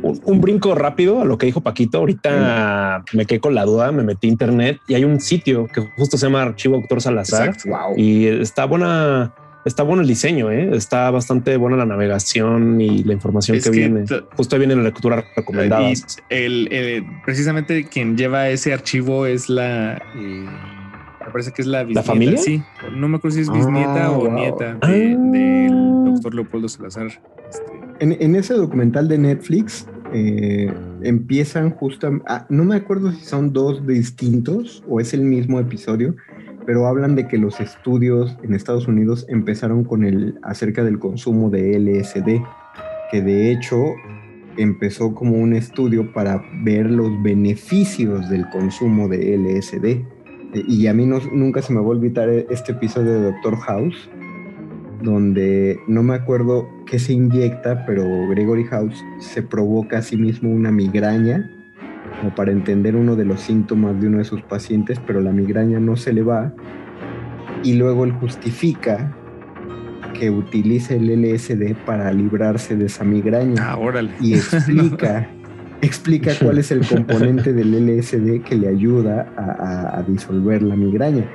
[0.04, 1.98] Un, un brinco rápido a lo que dijo Paquito.
[1.98, 5.80] Ahorita me quedé con la duda, me metí a internet y hay un sitio que
[5.96, 7.70] justo se llama Archivo Doctor Salazar Exacto.
[7.70, 7.94] Wow.
[7.96, 9.32] y está buena,
[9.64, 10.70] está bueno el diseño, ¿eh?
[10.76, 14.04] está bastante buena la navegación y la información Es que, que viene.
[14.36, 15.88] Justo ahí viene la lectura Y recomendada.
[16.28, 19.94] el, el- precisamente quien lleva ese archivo es la...
[20.16, 20.46] eh,
[21.26, 22.02] me parece que es la bisnieta.
[22.06, 22.36] familia?
[22.36, 22.62] Sí,
[22.94, 24.32] no me acuerdo si es bisnieta Ah, o wow.
[24.34, 24.88] nieta de- Ah.
[25.32, 27.06] del doctor Leopoldo Salazar.
[27.06, 32.10] Este, En, en ese documental de Netflix eh, empiezan justo,
[32.48, 36.14] no me acuerdo si son dos distintos o es el mismo episodio,
[36.66, 41.50] pero hablan de que los estudios en Estados Unidos empezaron con el acerca del consumo
[41.50, 42.40] de LSD,
[43.10, 43.76] que de hecho
[44.56, 49.84] empezó como un estudio para ver los beneficios del consumo de LSD.
[49.86, 53.56] Eh, Y a mí no- nunca se me va a olvidar este episodio de Doctor
[53.56, 54.08] House,
[55.04, 60.50] donde no me acuerdo qué se inyecta, pero Gregory House se provoca a sí mismo
[60.50, 61.50] una migraña,
[62.20, 65.78] como para entender uno de los síntomas de uno de sus pacientes, pero la migraña
[65.80, 66.52] no se le va,
[67.62, 69.14] y luego él justifica
[70.18, 73.54] que utiliza el LSD para librarse de esa migraña.
[73.60, 74.10] Ah, órale.
[74.20, 75.28] y explica,
[75.82, 80.76] explica cuál es el componente del LSD que le ayuda a, a- a disolver la
[80.76, 81.28] migraña.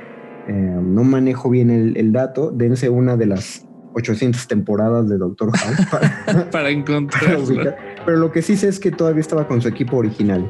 [0.48, 5.50] Eh, no manejo bien el, el dato, dense una de las 800 temporadas de Doctor
[5.56, 7.42] House para, Para para encontrarlo.
[7.44, 7.76] ubicar.
[8.04, 10.48] Pero lo que sí sé es que todavía estaba con su equipo original.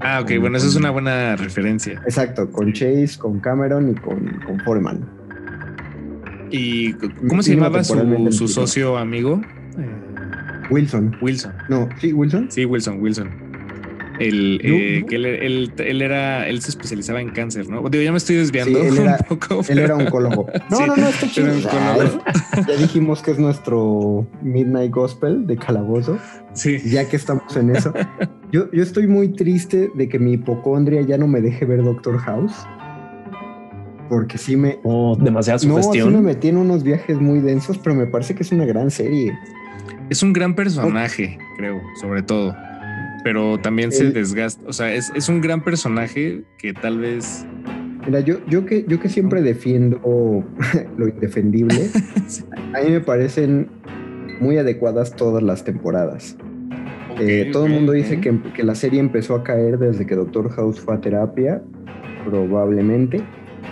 [0.00, 2.02] Ah, ok, bueno, eso es una buena referencia.
[2.04, 5.08] Exacto, con Chase, con Cameron y con, con Foreman.
[6.50, 6.92] ¿Y
[7.28, 9.40] cómo se llamaba su, su socio amigo?
[9.78, 11.16] Eh, Wilson.
[11.22, 11.52] Wilson.
[11.68, 12.48] No, sí, Wilson.
[12.50, 13.30] Sí, Wilson, Wilson.
[14.22, 15.06] El, No, eh, no.
[15.06, 17.88] que él, él- él era, él se especializaba en cáncer, ¿no?
[17.88, 19.60] Digo, ya me estoy desviando Sí, él era- un poco.
[19.60, 20.46] Él pero- era oncólogo.
[20.70, 21.48] No, Sí, no, no, está chido.
[22.68, 26.18] ya dijimos que es nuestro Midnight Gospel de Calabozo.
[26.54, 26.78] Sí.
[26.84, 27.92] ya que estamos en eso.
[28.52, 32.18] Yo, yo estoy muy triste de que mi hipocondria ya no me deje ver Doctor
[32.18, 32.52] House.
[34.08, 34.78] Porque sí me.
[34.82, 36.12] Oh, demasiada No, sí sugestión.
[36.12, 39.32] me metí en unos viajes muy densos, pero me parece que es una gran serie.
[40.10, 42.54] Es un gran personaje, creo, sobre todo.
[43.24, 44.64] Pero también se desgasta.
[44.66, 47.46] O sea, es, es un gran personaje que tal vez.
[48.06, 50.00] Mira, yo, yo, que, yo que siempre defiendo
[50.96, 51.88] lo indefendible,
[52.74, 53.68] a mí me parecen
[54.40, 56.36] muy adecuadas todas las temporadas.
[57.20, 60.50] Eh, todo el mundo dice que, que la serie empezó a caer desde que Doctor
[60.50, 61.62] House fue a terapia,
[62.24, 63.22] probablemente.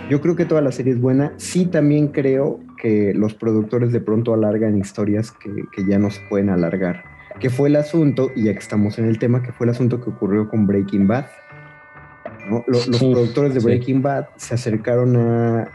[0.09, 1.33] Yo creo que toda la serie es buena.
[1.37, 6.21] Sí, también creo que los productores de pronto alargan historias que, que ya no se
[6.29, 7.03] pueden alargar.
[7.39, 10.01] Que fue el asunto, y ya que estamos en el tema, que fue el asunto
[10.03, 11.25] que ocurrió con Breaking Bad.
[12.67, 13.65] Los, productores de sí.
[13.65, 15.69] Breaking Bad se acercaron a.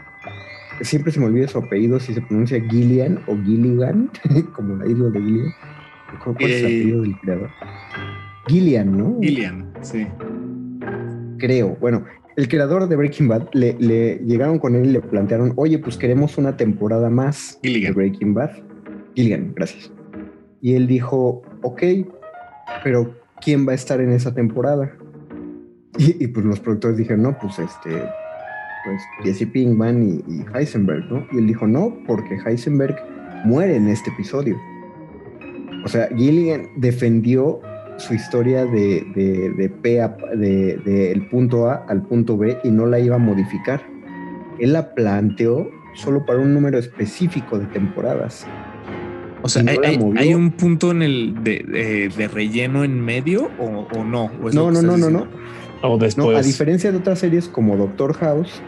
[0.81, 4.11] Siempre se me olvida su apellido, si se pronuncia Gillian o Gilligan,
[4.53, 5.53] como la isla de Gillian.
[6.23, 7.49] ¿Cuál es el Eh, apellido del creador?
[8.47, 9.17] Gillian, ¿no?
[9.21, 10.07] Gillian, sí.
[11.39, 11.75] Creo.
[11.81, 12.05] Bueno,
[12.35, 15.97] el creador de Breaking Bad le, le llegaron con él y le plantearon, oye, pues
[15.97, 17.91] queremos una temporada más Gilligan.
[17.93, 18.51] de Breaking Bad.
[19.15, 19.91] Gilligan, gracias.
[20.67, 21.81] Y él dijo, ok,
[22.83, 24.91] pero ¿quién va a estar en esa temporada?
[25.97, 28.03] Y, y, pues los productores dijeron, no, pues este,
[28.83, 31.25] pues Jesse Pinkman y, Heisenberg, ¿no?
[31.31, 32.97] Y él dijo, no, porque Heisenberg
[33.45, 34.57] muere en este episodio.
[35.85, 37.61] O sea, Gilligan defendió
[37.95, 40.05] su historia de, de, de P
[40.35, 43.81] de, de el punto A al punto B y no la iba a modificar.
[44.59, 48.45] Él la planteó solo para un número específico de temporadas.
[49.47, 49.63] O sea,
[50.17, 54.29] ¿hay, un punto en el de, de- de relleno en medio o, o no?
[54.41, 55.27] ¿O es lo No, no, no, no, no.
[55.81, 56.37] No, después.
[56.37, 58.61] a diferencia de otras series como Doctor House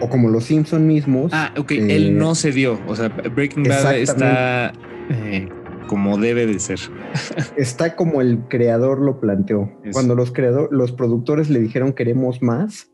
[0.00, 1.30] o como Los Simpson mismos.
[1.32, 2.80] Ah, ok, eh, él no se dio.
[2.88, 4.72] O sea, Breaking Bad está
[5.10, 5.48] eh,
[5.86, 6.80] como debe de ser.
[7.56, 9.70] está como el creador lo planteó.
[9.84, 9.92] Eso.
[9.92, 12.90] Cuando los creador, los productores le dijeron queremos más,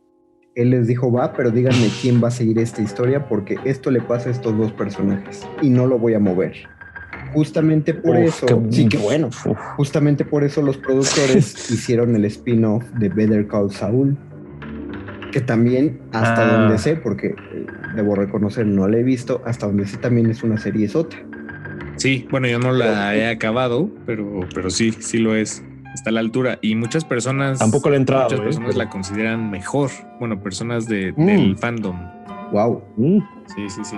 [0.55, 4.01] él les dijo va, pero díganme quién va a seguir esta historia porque esto le
[4.01, 6.68] pasa a estos dos personajes y no lo voy a mover.
[7.33, 9.47] Justamente por Uf, eso, qué- sí que bueno, Uf.
[9.76, 14.16] justamente por eso los productores hicieron el spin-off de Better Call Saul,
[15.33, 16.59] que también hasta Ah.
[16.61, 17.66] donde sé, porque eh,
[17.97, 21.16] debo reconocer no la he visto, hasta donde sé también es una serie sota.
[21.97, 25.62] Sí, bueno, yo no la he acabado, pero, pero sí, sí lo es.
[25.95, 26.59] Está a la altura.
[26.62, 27.59] Y muchas personas.
[27.59, 29.91] Tampoco le he entrado, Muchas eh, personas pero- la consideran mejor.
[30.18, 31.26] Bueno, personas de, Mm.
[31.26, 31.97] del fandom.
[32.51, 32.83] Wow.
[32.97, 33.18] Mm.
[33.55, 33.97] Sí, sí, sí.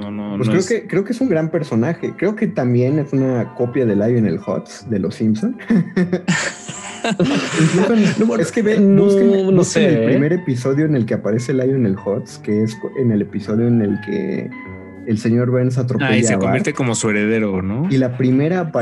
[0.00, 2.12] No, no, Pues no creo es- que creo que es un gran personaje.
[2.16, 5.56] Creo que también es una copia de Lionel Hutz de Los Simpson.
[7.04, 10.06] En- es que ve, no, busquen, no busquen sé, el ¿eh?
[10.12, 14.00] primer episodio en el que aparece Lionel Hutz, que es en el episodio en el
[14.04, 14.50] que
[15.06, 16.42] el señor Burns atropella Ah, y a se Bart.
[16.42, 17.86] convierte como su heredero, ¿no?
[17.90, 18.72] Y la primera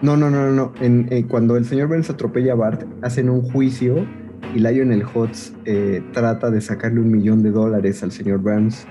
[0.00, 0.72] no, no, no, no, no.
[0.80, 4.06] En, eh, cuando el señor Burns atropella a Bart, hacen un juicio
[4.54, 8.86] y Lionel Hutz eh, trata de sacarle un millón de dólares al señor Burns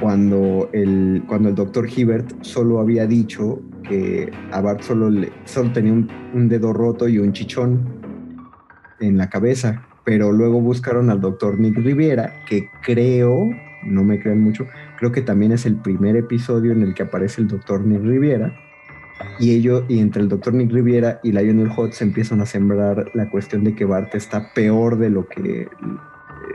[0.00, 5.10] cuando el, cuando el doctor Hibbert solo había dicho que a Bart solo,
[5.44, 7.80] solo tenía un, un dedo roto y un chichón
[9.00, 9.86] en la cabeza.
[10.04, 13.50] Pero luego buscaron al doctor Nick Riviera, que creo,
[13.84, 14.66] no me crean mucho,
[14.98, 18.56] creo que también es el primer episodio en el que aparece el doctor Nick Riviera.
[19.40, 23.28] Y ello, y entre el doctor Nick Riviera y Lionel Hutz empiezan a sembrar la
[23.30, 25.68] cuestión de que Bart está peor de lo que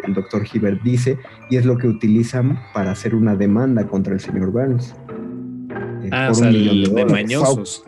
[0.06, 1.18] el, doctor Hibbert dice,
[1.50, 4.96] y es lo que utilizan para hacer una demanda contra el señor Burns.
[6.04, 7.12] eh, Ah, por o sea, un millón el de dólares.
[7.12, 7.84] mañosos.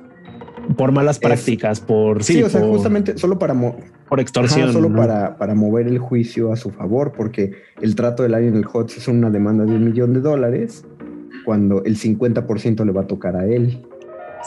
[0.77, 2.23] Por malas Es- prácticas, por.
[2.23, 3.53] Sí, o sea, justamente solo para,
[4.07, 4.63] Por extorsión.
[4.65, 4.95] Ajá, solo ¿no?
[4.95, 7.51] para, para mover el juicio a su favor, porque
[7.81, 10.85] el trato de Lionel Hutz es una demanda de un millón de dólares,
[11.43, 13.85] cuando el 50% le va a tocar a él.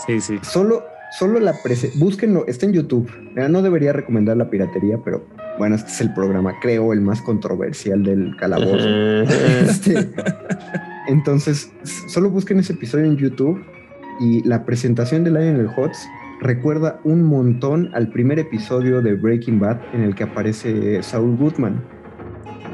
[0.06, 0.38] Sí, sí.
[0.42, 0.84] Solo,
[1.18, 3.10] solo la prese búsquenlo, está en YouTube.
[3.34, 5.26] Mira, no debería recomendar la piratería, pero
[5.58, 8.88] bueno, este es el programa, creo, el más controversial del calabozo.
[9.66, 10.08] Este,
[11.08, 11.72] Entonces,
[12.08, 13.64] solo busquen ese episodio en YouTube
[14.20, 15.98] y la presentación de Lionel Hutz
[16.40, 21.82] recuerda un montón al primer episodio de Breaking Bad en el que aparece Saul Goodman.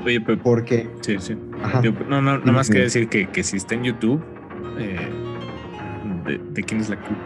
[0.04, 1.36] Oye, pero Porque, sí, sí.
[1.62, 4.20] ajá, no, no, nada más que decir que, que si está en YouTube,
[4.78, 4.96] eh,
[6.26, 7.22] de, de quién es la culpa?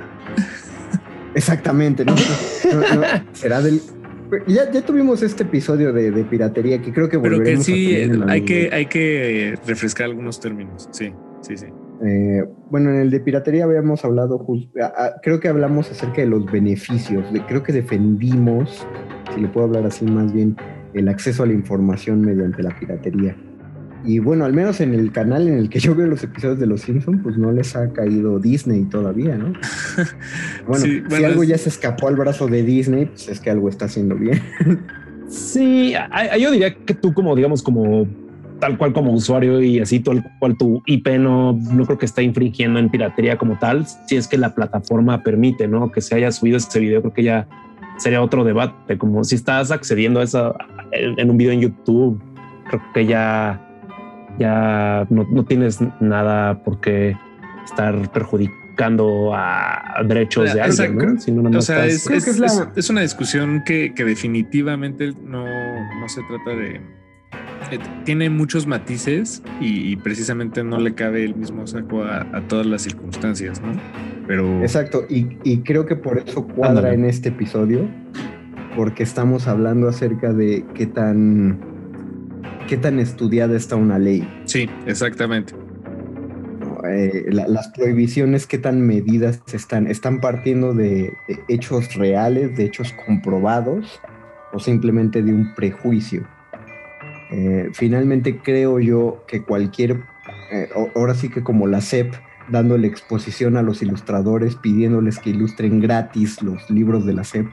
[1.34, 2.14] exactamente, ¿no?
[2.72, 3.80] No, no, será del...
[4.46, 7.64] Ya, ya tuvimos este episodio de, de piratería que creo que Pero que volveremos a
[7.64, 10.88] sí, eh, hay que, hay que refrescar algunos términos.
[10.92, 11.12] Sí,
[11.42, 11.66] sí, sí.
[12.06, 16.20] Eh, bueno, en el de piratería habíamos hablado, jus- a- a- creo que hablamos acerca
[16.20, 18.86] de los beneficios, de- creo que defendimos,
[19.34, 20.56] si le puedo hablar así más bien,
[20.92, 23.36] el acceso a la información mediante la piratería.
[24.04, 26.66] Y bueno, al menos en el canal en el que yo veo los episodios de
[26.66, 29.52] Los Simpsons, pues no les ha caído Disney todavía, ¿no?
[30.68, 33.50] Bueno, Sí, si algo es- ya se escapó al brazo de Disney, pues es que
[33.50, 34.40] algo está haciendo bien.
[35.28, 38.06] Sí, a- a- yo diría que tú como, digamos, como
[38.60, 42.22] tal cual como usuario y así tal cual tu IP no, no creo que está
[42.22, 45.90] infringiendo en piratería como tal, si es que la plataforma permite, ¿no?
[45.92, 47.46] Que se haya subido ese video, creo que ya
[47.98, 50.54] sería otro debate, como si estás accediendo a eso
[50.92, 52.22] en un video en YouTube,
[52.68, 53.60] creo que ya,
[54.38, 57.16] ya no, no tienes nada por qué
[57.64, 61.20] estar perjudicando a derechos de O sea, alguien, ¿no?
[61.20, 63.62] Si no, nada O sea, estás- es, Creo es- que es la- es una discusión
[63.64, 66.74] que, que definitivamente no, no se trata de...
[67.72, 72.40] eh, Tiene muchos matices y, y precisamente no le cabe el mismo saco a, a
[72.48, 73.72] todas las circunstancias, ¿no?
[74.26, 74.60] Pero...
[74.60, 76.94] Exacto, y, y creo que por eso cuadra Ándale.
[76.96, 77.88] en este episodio,
[78.76, 81.58] porque estamos hablando acerca de qué tan,
[82.66, 84.26] qué tan estudiada está una ley.
[84.44, 85.54] Sí, exactamente.
[86.88, 92.64] Eh, la- las prohibiciones, qué tan medidas están, están partiendo de, de hechos reales, de
[92.66, 94.00] hechos comprobados,
[94.52, 96.26] o simplemente de un prejuicio.
[97.32, 100.02] Eh, finalmente creo yo que cualquier,
[100.52, 102.14] eh, ahora sí que como la SEP,
[102.48, 107.46] dándole exposición a los ilustradores, pidiéndoles que ilustren gratis los libros de la SEP,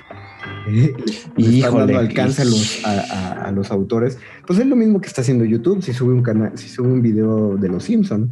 [0.68, 4.18] eh, le están Híjole, dando alcance a los, a, a- a los autores,
[4.48, 7.02] pues es lo mismo que está haciendo YouTube si sube un canal, si sube un
[7.02, 8.30] video de los Simpson.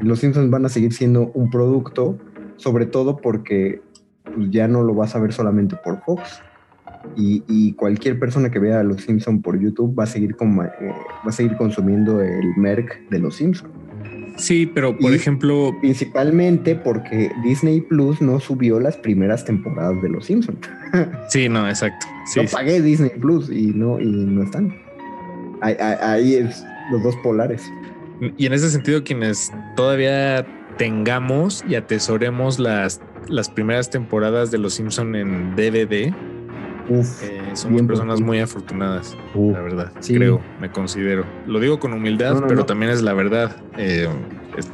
[0.00, 2.18] Los Simpsons van a seguir siendo un producto,
[2.56, 3.80] sobre todo porque
[4.24, 6.40] pues, ya no lo vas a ver solamente por Fox.
[7.16, 10.52] Y, y cualquier persona que vea a los Simpson por YouTube va a seguir con,
[10.58, 10.70] eh,
[11.24, 13.70] va a seguir consumiendo el merc de los Simpson.
[14.36, 20.08] Sí, pero por Y- ejemplo, Principalmente porque Disney Plus no subió las primeras temporadas de
[20.08, 20.58] los Simpson.
[21.28, 22.06] sí, no, exacto.
[22.26, 24.74] Sí, pagué Disney Plus y no, y no están.
[25.60, 27.62] Ahí, ahí- ahí es los dos polares.
[28.36, 30.44] Y en ese sentido, quienes todavía
[30.78, 36.12] tengamos y atesoremos las, las primeras temporadas de Los Simpson en DVD,
[36.88, 39.92] Uf, eh, somos Bien personas muy afortunadas, Uh, la verdad.
[40.00, 40.14] Sí.
[40.14, 41.24] Creo, me considero.
[41.46, 42.66] Lo digo con humildad, No, no, pero no.
[42.66, 43.56] también es la verdad.
[43.78, 44.06] Eh,
[44.56, 44.70] es-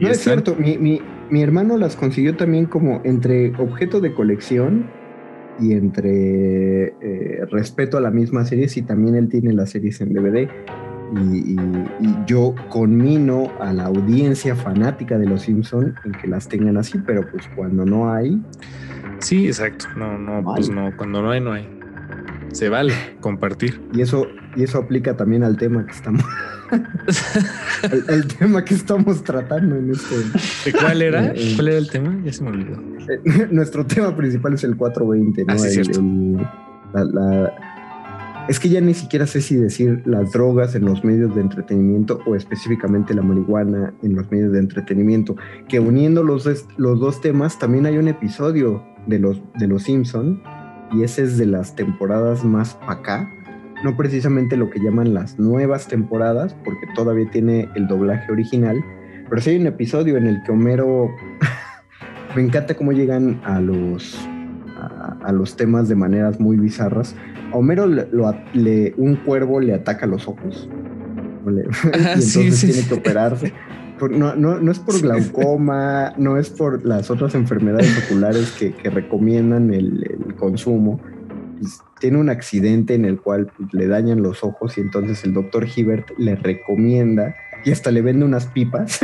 [0.00, 1.00] No es están- cierto, mi, mi-
[1.30, 4.86] mi hermano las consiguió también como entre objeto de colección
[5.58, 10.12] y entre eh, respeto a la misma serie, y también él tiene las series en
[10.12, 10.48] DVD.
[11.32, 11.56] Y, y-
[12.00, 16.98] y yo conmino a la audiencia fanática de los Simpson en que las tengan así,
[17.06, 18.42] pero pues cuando no hay,
[19.20, 19.86] Sí, exacto.
[19.96, 20.56] No, no, Vale.
[20.56, 20.90] pues no.
[20.96, 21.68] Cuando no hay, no hay.
[22.52, 23.80] Se vale compartir.
[23.92, 26.24] y eso, y eso aplica también al tema que estamos,
[28.08, 30.14] al tema que estamos tratando en este.
[30.70, 31.26] ¿De cuál era?
[31.28, 31.52] Eh, eh.
[31.56, 32.16] ¿Cuál era el tema?
[32.24, 32.80] Ya se me olvidó.
[33.08, 35.52] Eh, Nuestro tema principal es el 420, ¿no?
[35.52, 36.00] Ah, sí, El- cierto.
[36.00, 36.36] el-
[36.94, 37.52] la- la-
[38.48, 42.20] Es que ya ni siquiera sé si decir las drogas en los medios de entretenimiento
[42.26, 45.34] o específicamente la marihuana en los medios de entretenimiento.
[45.68, 50.42] Que uniendo los, los dos temas, también hay un episodio de los, de los Simpson
[50.92, 53.32] y ese es de las temporadas más pa' acá.
[53.84, 58.82] No precisamente lo que llaman las nuevas temporadas, porque todavía tiene el doblaje original,
[59.28, 61.10] pero sí hay un episodio en el que Homero
[62.36, 64.16] me encanta cómo llegan a los
[64.78, 67.14] a, a los temas de maneras muy bizarras.
[67.52, 70.68] A Homero le, lo le- un cuervo le ataca los ojos.
[71.46, 72.88] Le- y entonces sí, sí, tiene sí.
[72.88, 73.52] que operarse.
[73.98, 78.72] Por- no, no, no es por glaucoma, no es por las otras enfermedades oculares que,
[78.74, 81.00] que recomiendan el, el consumo.
[81.58, 85.32] Pues, tiene un accidente en el cual pues, le dañan los ojos y entonces el
[85.32, 87.34] doctor Hibbert le recomienda
[87.64, 89.00] y hasta le vende unas pipas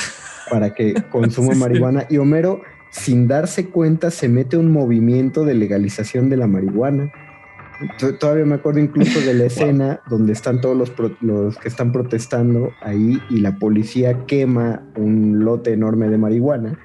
[0.50, 1.60] para que consuma Sí, sí.
[1.60, 2.06] marihuana.
[2.08, 7.10] Y Homero, sin darse cuenta, se mete un movimiento de legalización de la marihuana.
[8.18, 11.92] Todavía me acuerdo incluso de la escena donde están todos los, pro- los que están
[11.92, 16.78] protestando ahí y la policía quema un lote enorme de marihuana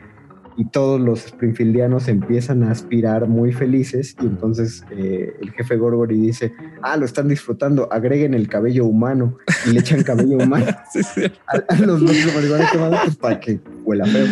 [0.58, 6.20] y todos los Springfieldianos empiezan a aspirar muy felices y entonces eh, el jefe Gorgory
[6.20, 11.04] dice, ah, lo están disfrutando, agreguen el cabello humano y le echan cabello humano Sí,
[11.04, 11.22] sí.
[11.48, 14.26] a, a los bloques de marihuana quemados pues, para que huela feo,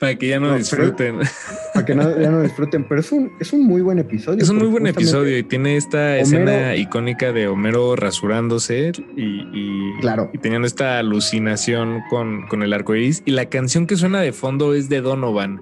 [0.00, 1.20] Para que ya no, No, disfruten.
[1.82, 4.42] para que no, ya no disfruten, pero es un, es un muy buen episodio.
[4.42, 9.22] Es un muy buen episodio y tiene esta Homero- escena icónica de Homero rasurándose y,
[9.52, 10.30] y- Claro.
[10.32, 13.22] y teniendo esta alucinación con, con el arco iris.
[13.24, 15.60] Y la canción que suena de fondo es de Donovan,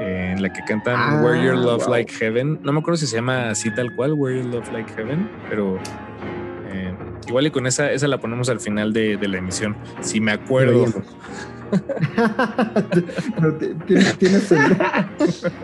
[0.00, 1.90] eh, en la que cantan Ah, Where Your Love wow.
[1.94, 2.60] Like Heaven.
[2.62, 5.78] No me acuerdo si se llama así tal cual, Where Your Love Like Heaven, pero
[6.72, 6.94] eh,
[7.28, 9.76] igual y con esa, esa la ponemos al final de, de la emisión.
[10.00, 10.86] Si me acuerdo.
[13.86, 14.60] Tienes, tienes el,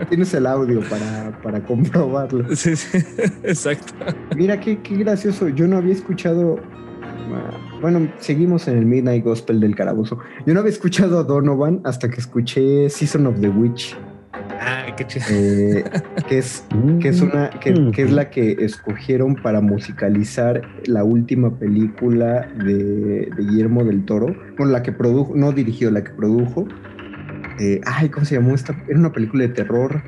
[0.09, 2.55] tienes el audio para, para comprobarlo.
[2.55, 2.99] Sí, sí,
[3.43, 3.93] exacto.
[4.37, 5.49] Mira qué, qué gracioso.
[5.49, 6.61] Yo no había escuchado.
[7.81, 10.19] Bueno, seguimos en el Midnight Gospel del Carabozo.
[10.47, 13.97] Yo no había escuchado a Donovan hasta que escuché Season of the Witch,
[14.61, 15.25] Ah, qué chido.
[15.31, 15.85] eh,
[16.29, 16.65] que es
[17.01, 23.31] que es una que, que es la que escogieron para musicalizar la última película de,
[23.37, 26.67] de Guillermo del Toro, bueno, la que produjo, no dirigió, la que produjo.
[27.61, 28.75] Eh, ay, ¿cómo se llamó esta?
[28.89, 30.03] Era una película de terror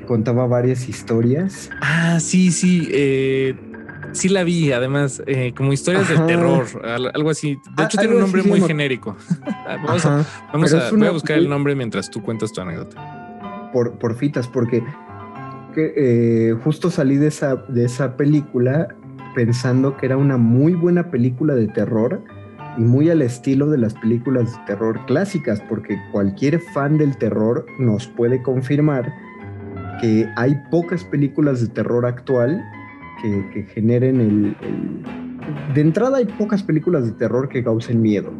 [0.00, 1.70] que contaba varias historias.
[1.80, 2.88] Ah, sí, sí.
[2.92, 3.54] eh,
[4.12, 6.24] sí la vi, además, eh, como historias Ajá.
[6.26, 7.54] del terror, al- algo así.
[7.54, 9.16] De Ah, hecho, tiene un nombre muy genérico.
[9.66, 13.23] vamos a, vamos voy a buscar el nombre mientras tú cuentas tu anécdota.
[13.74, 14.82] Por, por fitas, porque
[15.74, 18.88] que, eh, justo salí de esa, de esa película
[19.34, 22.22] pensando que era una muy buena película de terror
[22.78, 27.66] y muy al estilo de las películas de terror clásicas, porque cualquier fan del terror
[27.80, 29.12] nos puede confirmar
[30.00, 32.62] que hay pocas películas de terror actual
[33.20, 38.30] que, que generen el, el- De entrada hay pocas películas de terror que causen miedo.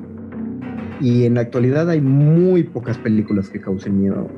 [1.01, 4.29] Y en la actualidad hay muy pocas películas que causen miedo.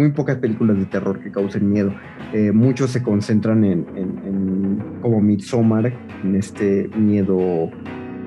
[0.00, 1.94] Muy pocas películas de terror que causen miedo.
[2.32, 5.92] Eh, muchos se concentran en, en- en- como Midsommar,
[6.24, 7.70] en este miedo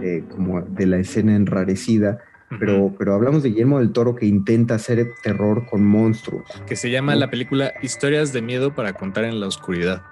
[0.03, 2.19] eh, como de la escena enrarecida.
[2.59, 6.43] Pero, pero hablamos de Guillermo del Toro que intenta hacer terror con monstruos.
[6.67, 10.03] que se llama la película Historias de miedo para contar en la oscuridad.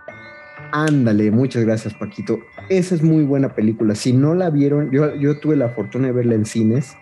[0.72, 2.39] Ándale, muchas gracias Paquito.
[2.70, 3.93] Esa es muy buena película.
[3.93, 6.97] Si no la vieron, yo, yo tuve la fortuna de verla en cines.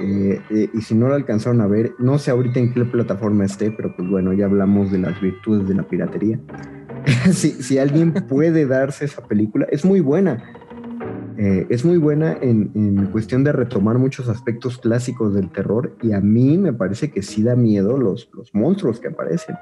[0.00, 3.44] Eh, eh, y si no la alcanzaron a ver, no sé ahorita en qué plataforma
[3.44, 6.38] esté, pero pues bueno, ya hablamos de las virtudes de la piratería.
[7.32, 10.42] si, si alguien puede darse esa película, es muy buena.
[11.36, 16.12] Eh, es muy buena en, en cuestión de retomar muchos aspectos clásicos del terror y
[16.12, 19.56] a mí me parece que sí da miedo los, los monstruos que aparecen.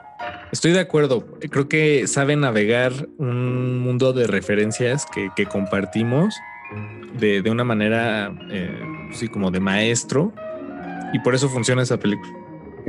[0.52, 1.24] Estoy de acuerdo.
[1.50, 6.34] Creo que sabe navegar un mundo de referencias que, que compartimos
[7.18, 8.80] de, de una manera, eh,
[9.12, 10.32] sí, como de maestro.
[11.12, 12.32] Y por eso funciona esa película.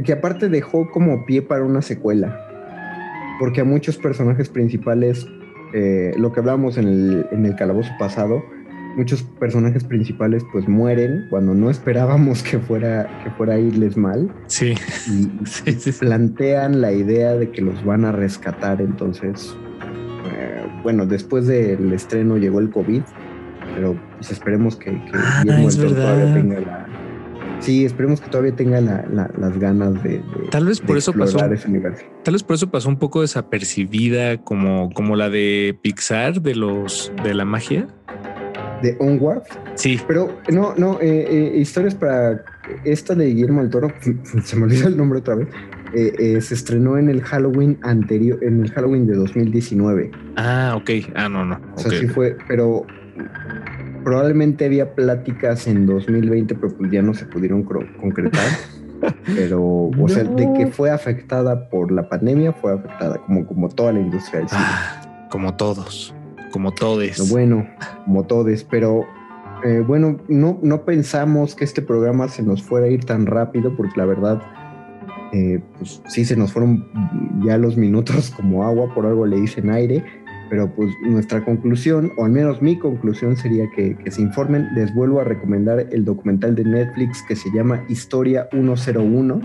[0.05, 2.39] que aparte dejó como pie para una secuela.
[3.39, 5.27] Porque a muchos personajes principales,
[5.73, 8.43] eh, lo que hablamos en el, en el calabozo pasado,
[8.95, 14.31] muchos personajes principales pues mueren cuando no esperábamos que fuera, que fuera a irles mal
[14.45, 14.75] Sí,
[15.07, 15.99] y, Sí, y sí, sí.
[15.99, 18.81] plantean la idea de que los van a rescatar.
[18.81, 19.55] Entonces,
[20.31, 23.01] eh, bueno, después del estreno llegó el COVID,
[23.75, 26.87] pero pues esperemos que, que Ah, Guillermo es todavía tenga la...
[27.59, 31.13] Sí, esperemos que todavía tenga la- la- las ganas de, de- Tal vez por eso
[31.13, 31.23] pasó.
[31.37, 32.03] explorar ese universo.
[32.23, 37.11] tal vez por eso pasó un poco desapercibida, como, como la de Pixar de los
[37.23, 37.87] de la magia.
[38.81, 39.43] De Onward,
[39.75, 42.43] Sí, pero no, no, eh, eh, historias para
[42.83, 43.93] esta de Guillermo del Toro,
[44.43, 45.47] se me olvidó el nombre otra vez,
[45.93, 50.11] eh, eh, se estrenó en el Halloween anterior, en el Halloween de 2019.
[50.35, 50.89] Ah, ok.
[51.15, 51.61] Ah, no, no.
[51.75, 52.85] O sea, sí fue, pero
[54.03, 58.45] probablemente había pláticas en 2020, pero pues ya no se pudieron concretar.
[59.25, 63.93] pero, o sea, de que fue afectada por la pandemia, fue afectada como, como toda
[63.93, 64.61] la industria del cine.
[64.63, 66.15] Ah, como todos,
[66.51, 67.29] como todes.
[67.29, 67.67] Bueno,
[68.05, 69.05] como todos, pero
[69.63, 73.75] eh, bueno, no, no pensamos que este programa se nos fuera a ir tan rápido,
[73.75, 74.41] porque la verdad,
[75.31, 76.85] eh, pues sí se nos fueron
[77.45, 80.03] ya los minutos como agua, por algo le dicen aire,
[80.49, 84.67] pero pues nuestra conclusión, o al menos mi conclusión sería que, que se informen.
[84.75, 89.41] Les vuelvo a recomendar el documental de Netflix que se llama Historia 101.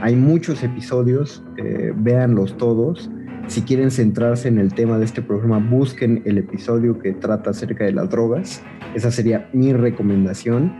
[0.00, 3.10] Hay muchos episodios, eh, véanlos todos.
[3.46, 7.84] Si quieren centrarse en el tema de este programa, busquen el episodio que trata acerca
[7.84, 8.62] de las drogas.
[8.94, 10.72] Esa sería mi recomendación,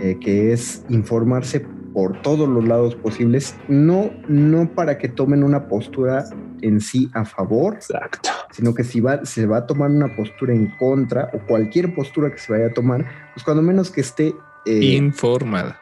[0.00, 5.68] eh, que es informarse por todos los lados posibles, no, no para que tomen una
[5.68, 6.24] postura
[6.60, 8.30] en sí a favor, Exacto.
[8.54, 12.30] Sino que si va, se va a tomar una postura en contra o cualquier postura
[12.30, 14.32] que se vaya a tomar, pues cuando menos que esté
[14.64, 15.78] eh, Informada.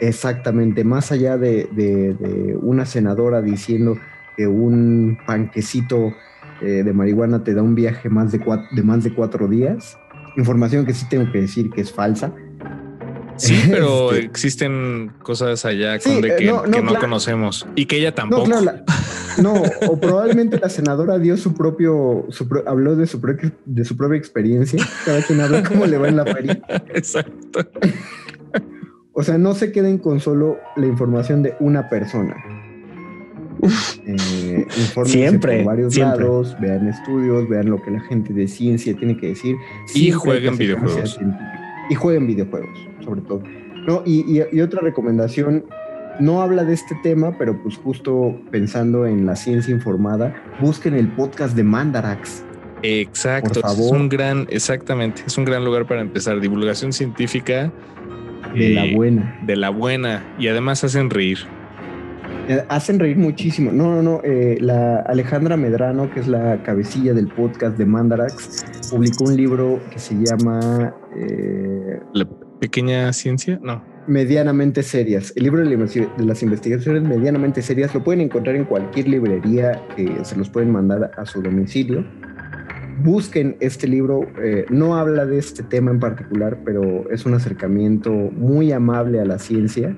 [0.00, 3.98] Exactamente, más allá de, de- de una senadora diciendo
[4.36, 6.14] que un panquecito
[6.62, 8.40] eh, de marihuana te da un viaje más de,
[8.82, 9.98] más de cuatro días,
[10.36, 12.32] información que sí tengo que decir que es falsa.
[13.36, 17.00] Sí, pero Este- existen cosas allá Sí, eh, que, no, que no, no claro.
[17.00, 18.48] conocemos y que ella tampoco.
[18.48, 18.84] No, claro, la-
[19.42, 19.54] no,
[19.88, 23.96] o probablemente la senadora dio su propio, su pro- habló de su, pro- de su
[23.96, 24.82] propia experiencia.
[25.04, 26.60] Cada quien habla cómo le va en la feria.
[26.94, 27.60] Exacto.
[29.12, 32.36] O sea, no se queden con solo la información de una persona.
[34.06, 34.66] Eh,
[35.04, 36.20] Siempre, por varios siempre.
[36.24, 39.56] lados, vean estudios, vean lo que la gente de ciencia tiene que decir.
[39.94, 41.18] Y jueguen videojuegos.
[41.90, 43.42] Y jueguen videojuegos, sobre todo.
[43.86, 45.64] No, y, y- y otra recomendación,
[46.20, 51.08] no habla de este tema, pero pues justo pensando en la ciencia informada, busquen el
[51.08, 52.44] podcast de Mandarax.
[52.82, 53.60] Exacto.
[53.60, 56.40] Por Es un gran, exactamente, es un gran lugar para empezar.
[56.40, 57.72] Divulgación científica
[58.54, 59.38] De la eh, buena.
[59.44, 61.38] de la buena y además hacen reír.
[62.48, 63.70] Eh, Hacen reír muchísimo.
[63.72, 64.20] No, no, no.
[64.24, 69.80] eh, la Alejandra Medrano, que es la cabecilla del podcast de Mandarax, publicó un libro
[69.90, 72.26] que se llama eh, La
[72.58, 73.82] pequeña ciencia, no.
[74.08, 75.34] Medianamente Serias.
[75.36, 80.34] El libro de, las investigaciones medianamente serias lo pueden encontrar en cualquier librería que se
[80.34, 82.06] los pueden mandar a su domicilio.
[83.04, 84.22] Busquen este libro.
[84.42, 89.26] eh, no habla de este tema en particular, pero es un acercamiento muy amable a
[89.26, 89.94] la ciencia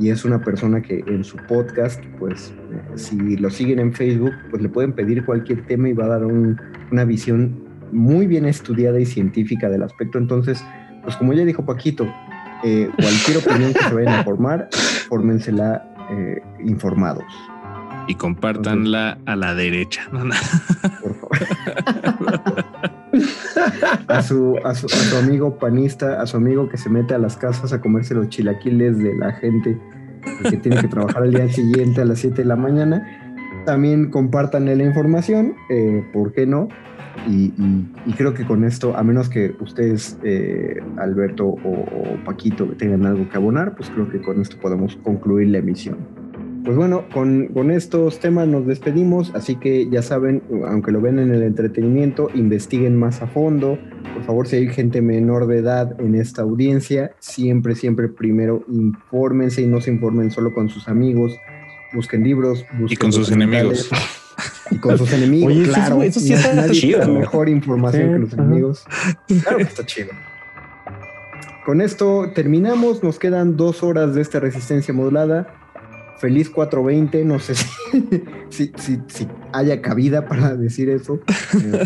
[0.00, 4.32] y es una persona que en su podcast, pues eh, si lo siguen en Facebook,
[4.50, 8.44] pues le pueden pedir cualquier tema y va a dar un- una visión muy bien
[8.44, 10.18] estudiada y científica del aspecto.
[10.18, 10.62] Entonces,
[11.04, 12.12] pues como ya dijo Paquito,
[12.64, 14.68] eh, cualquier opinión que se vayan a formar,
[15.08, 17.24] fórmensela eh, informados,
[18.08, 20.02] Y compártanla a la derecha.
[20.12, 20.34] No, no.
[21.02, 21.38] por favor.
[24.08, 27.18] A su, a, su, a su amigo panista, a su amigo que se mete a
[27.18, 29.78] las casas a comerse los chilaquiles de la gente
[30.42, 33.06] que tiene que trabajar al día siguiente a las 7 de la mañana.
[33.64, 36.68] También compártanle la información, eh, ¿por qué no?
[37.28, 42.24] Y, y- y creo que con esto, a menos que ustedes, eh, Alberto o, o
[42.24, 45.96] Paquito, tengan algo que abonar, pues creo que con esto podemos concluir la emisión.
[46.64, 51.20] Pues bueno, con, con estos temas nos despedimos, así que ya saben, aunque lo ven
[51.20, 53.78] en el entretenimiento, investiguen más a fondo.
[54.14, 59.62] Por favor, si hay gente menor de edad en esta audiencia, siempre, siempre primero infórmense
[59.62, 61.36] y no se informen solo con sus amigos.
[61.94, 63.88] Busquen libros, busquen Y con sus enemigos.
[64.70, 66.02] Y con sus enemigos, Oye, eso claro.
[66.02, 66.98] eso sí na- está nadie chido.
[67.00, 68.42] da mejor información Sí, que los ajá.
[68.42, 68.84] enemigos.
[69.42, 70.08] Claro que está chido.
[71.64, 73.02] Con esto terminamos.
[73.02, 75.48] Nos quedan dos horas de esta resistencia modulada.
[76.18, 77.24] Feliz 420.
[77.24, 77.66] No sé si,
[78.50, 81.20] si, si- si haya cabida para decir eso.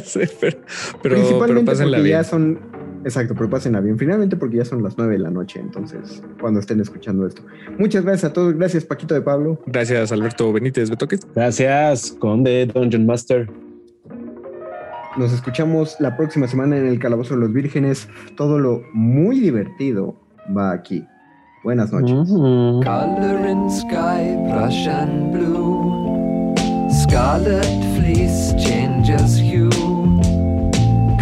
[0.04, 0.58] Sí, pero, pero,
[1.02, 2.18] pero Principalmente pásenla porque bien.
[2.18, 2.58] ya son.
[3.04, 3.98] Exacto, pero pásenla bien.
[3.98, 5.60] Finalmente porque ya son las 9 de la noche.
[5.60, 7.42] Entonces, cuando estén escuchando esto.
[7.78, 8.54] Muchas gracias a todos.
[8.54, 9.60] Gracias, Paquito de Pablo.
[9.66, 11.20] Gracias, Alberto Benítez Betoques.
[11.34, 13.48] Gracias, Conde Dungeon Master.
[15.16, 18.08] Nos escuchamos la próxima semana en el Calabozo de los Vírgenes.
[18.36, 20.14] Todo lo muy divertido
[20.56, 21.04] va aquí.
[21.64, 22.30] Buenas noches.
[22.30, 22.82] Mm.
[22.82, 26.54] Color in sky, Prussian blue.
[26.90, 29.59] Scarlet fleece changes hue.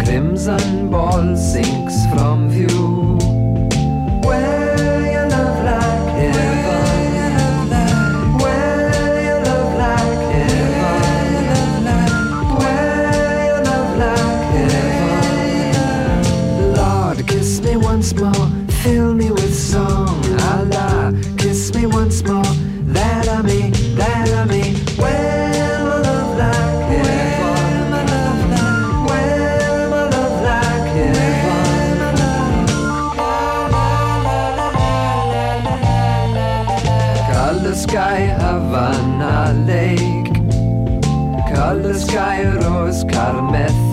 [0.09, 2.98] Crimson ball sinks from view.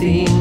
[0.07, 0.36] sitting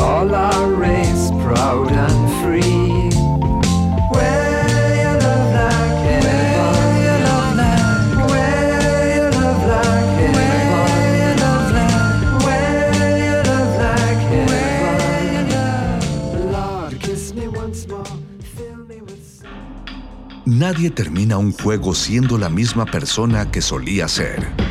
[0.00, 2.88] All our race proud and free.
[20.44, 24.67] Nadie termina un juego siendo la misma persona que solía ser.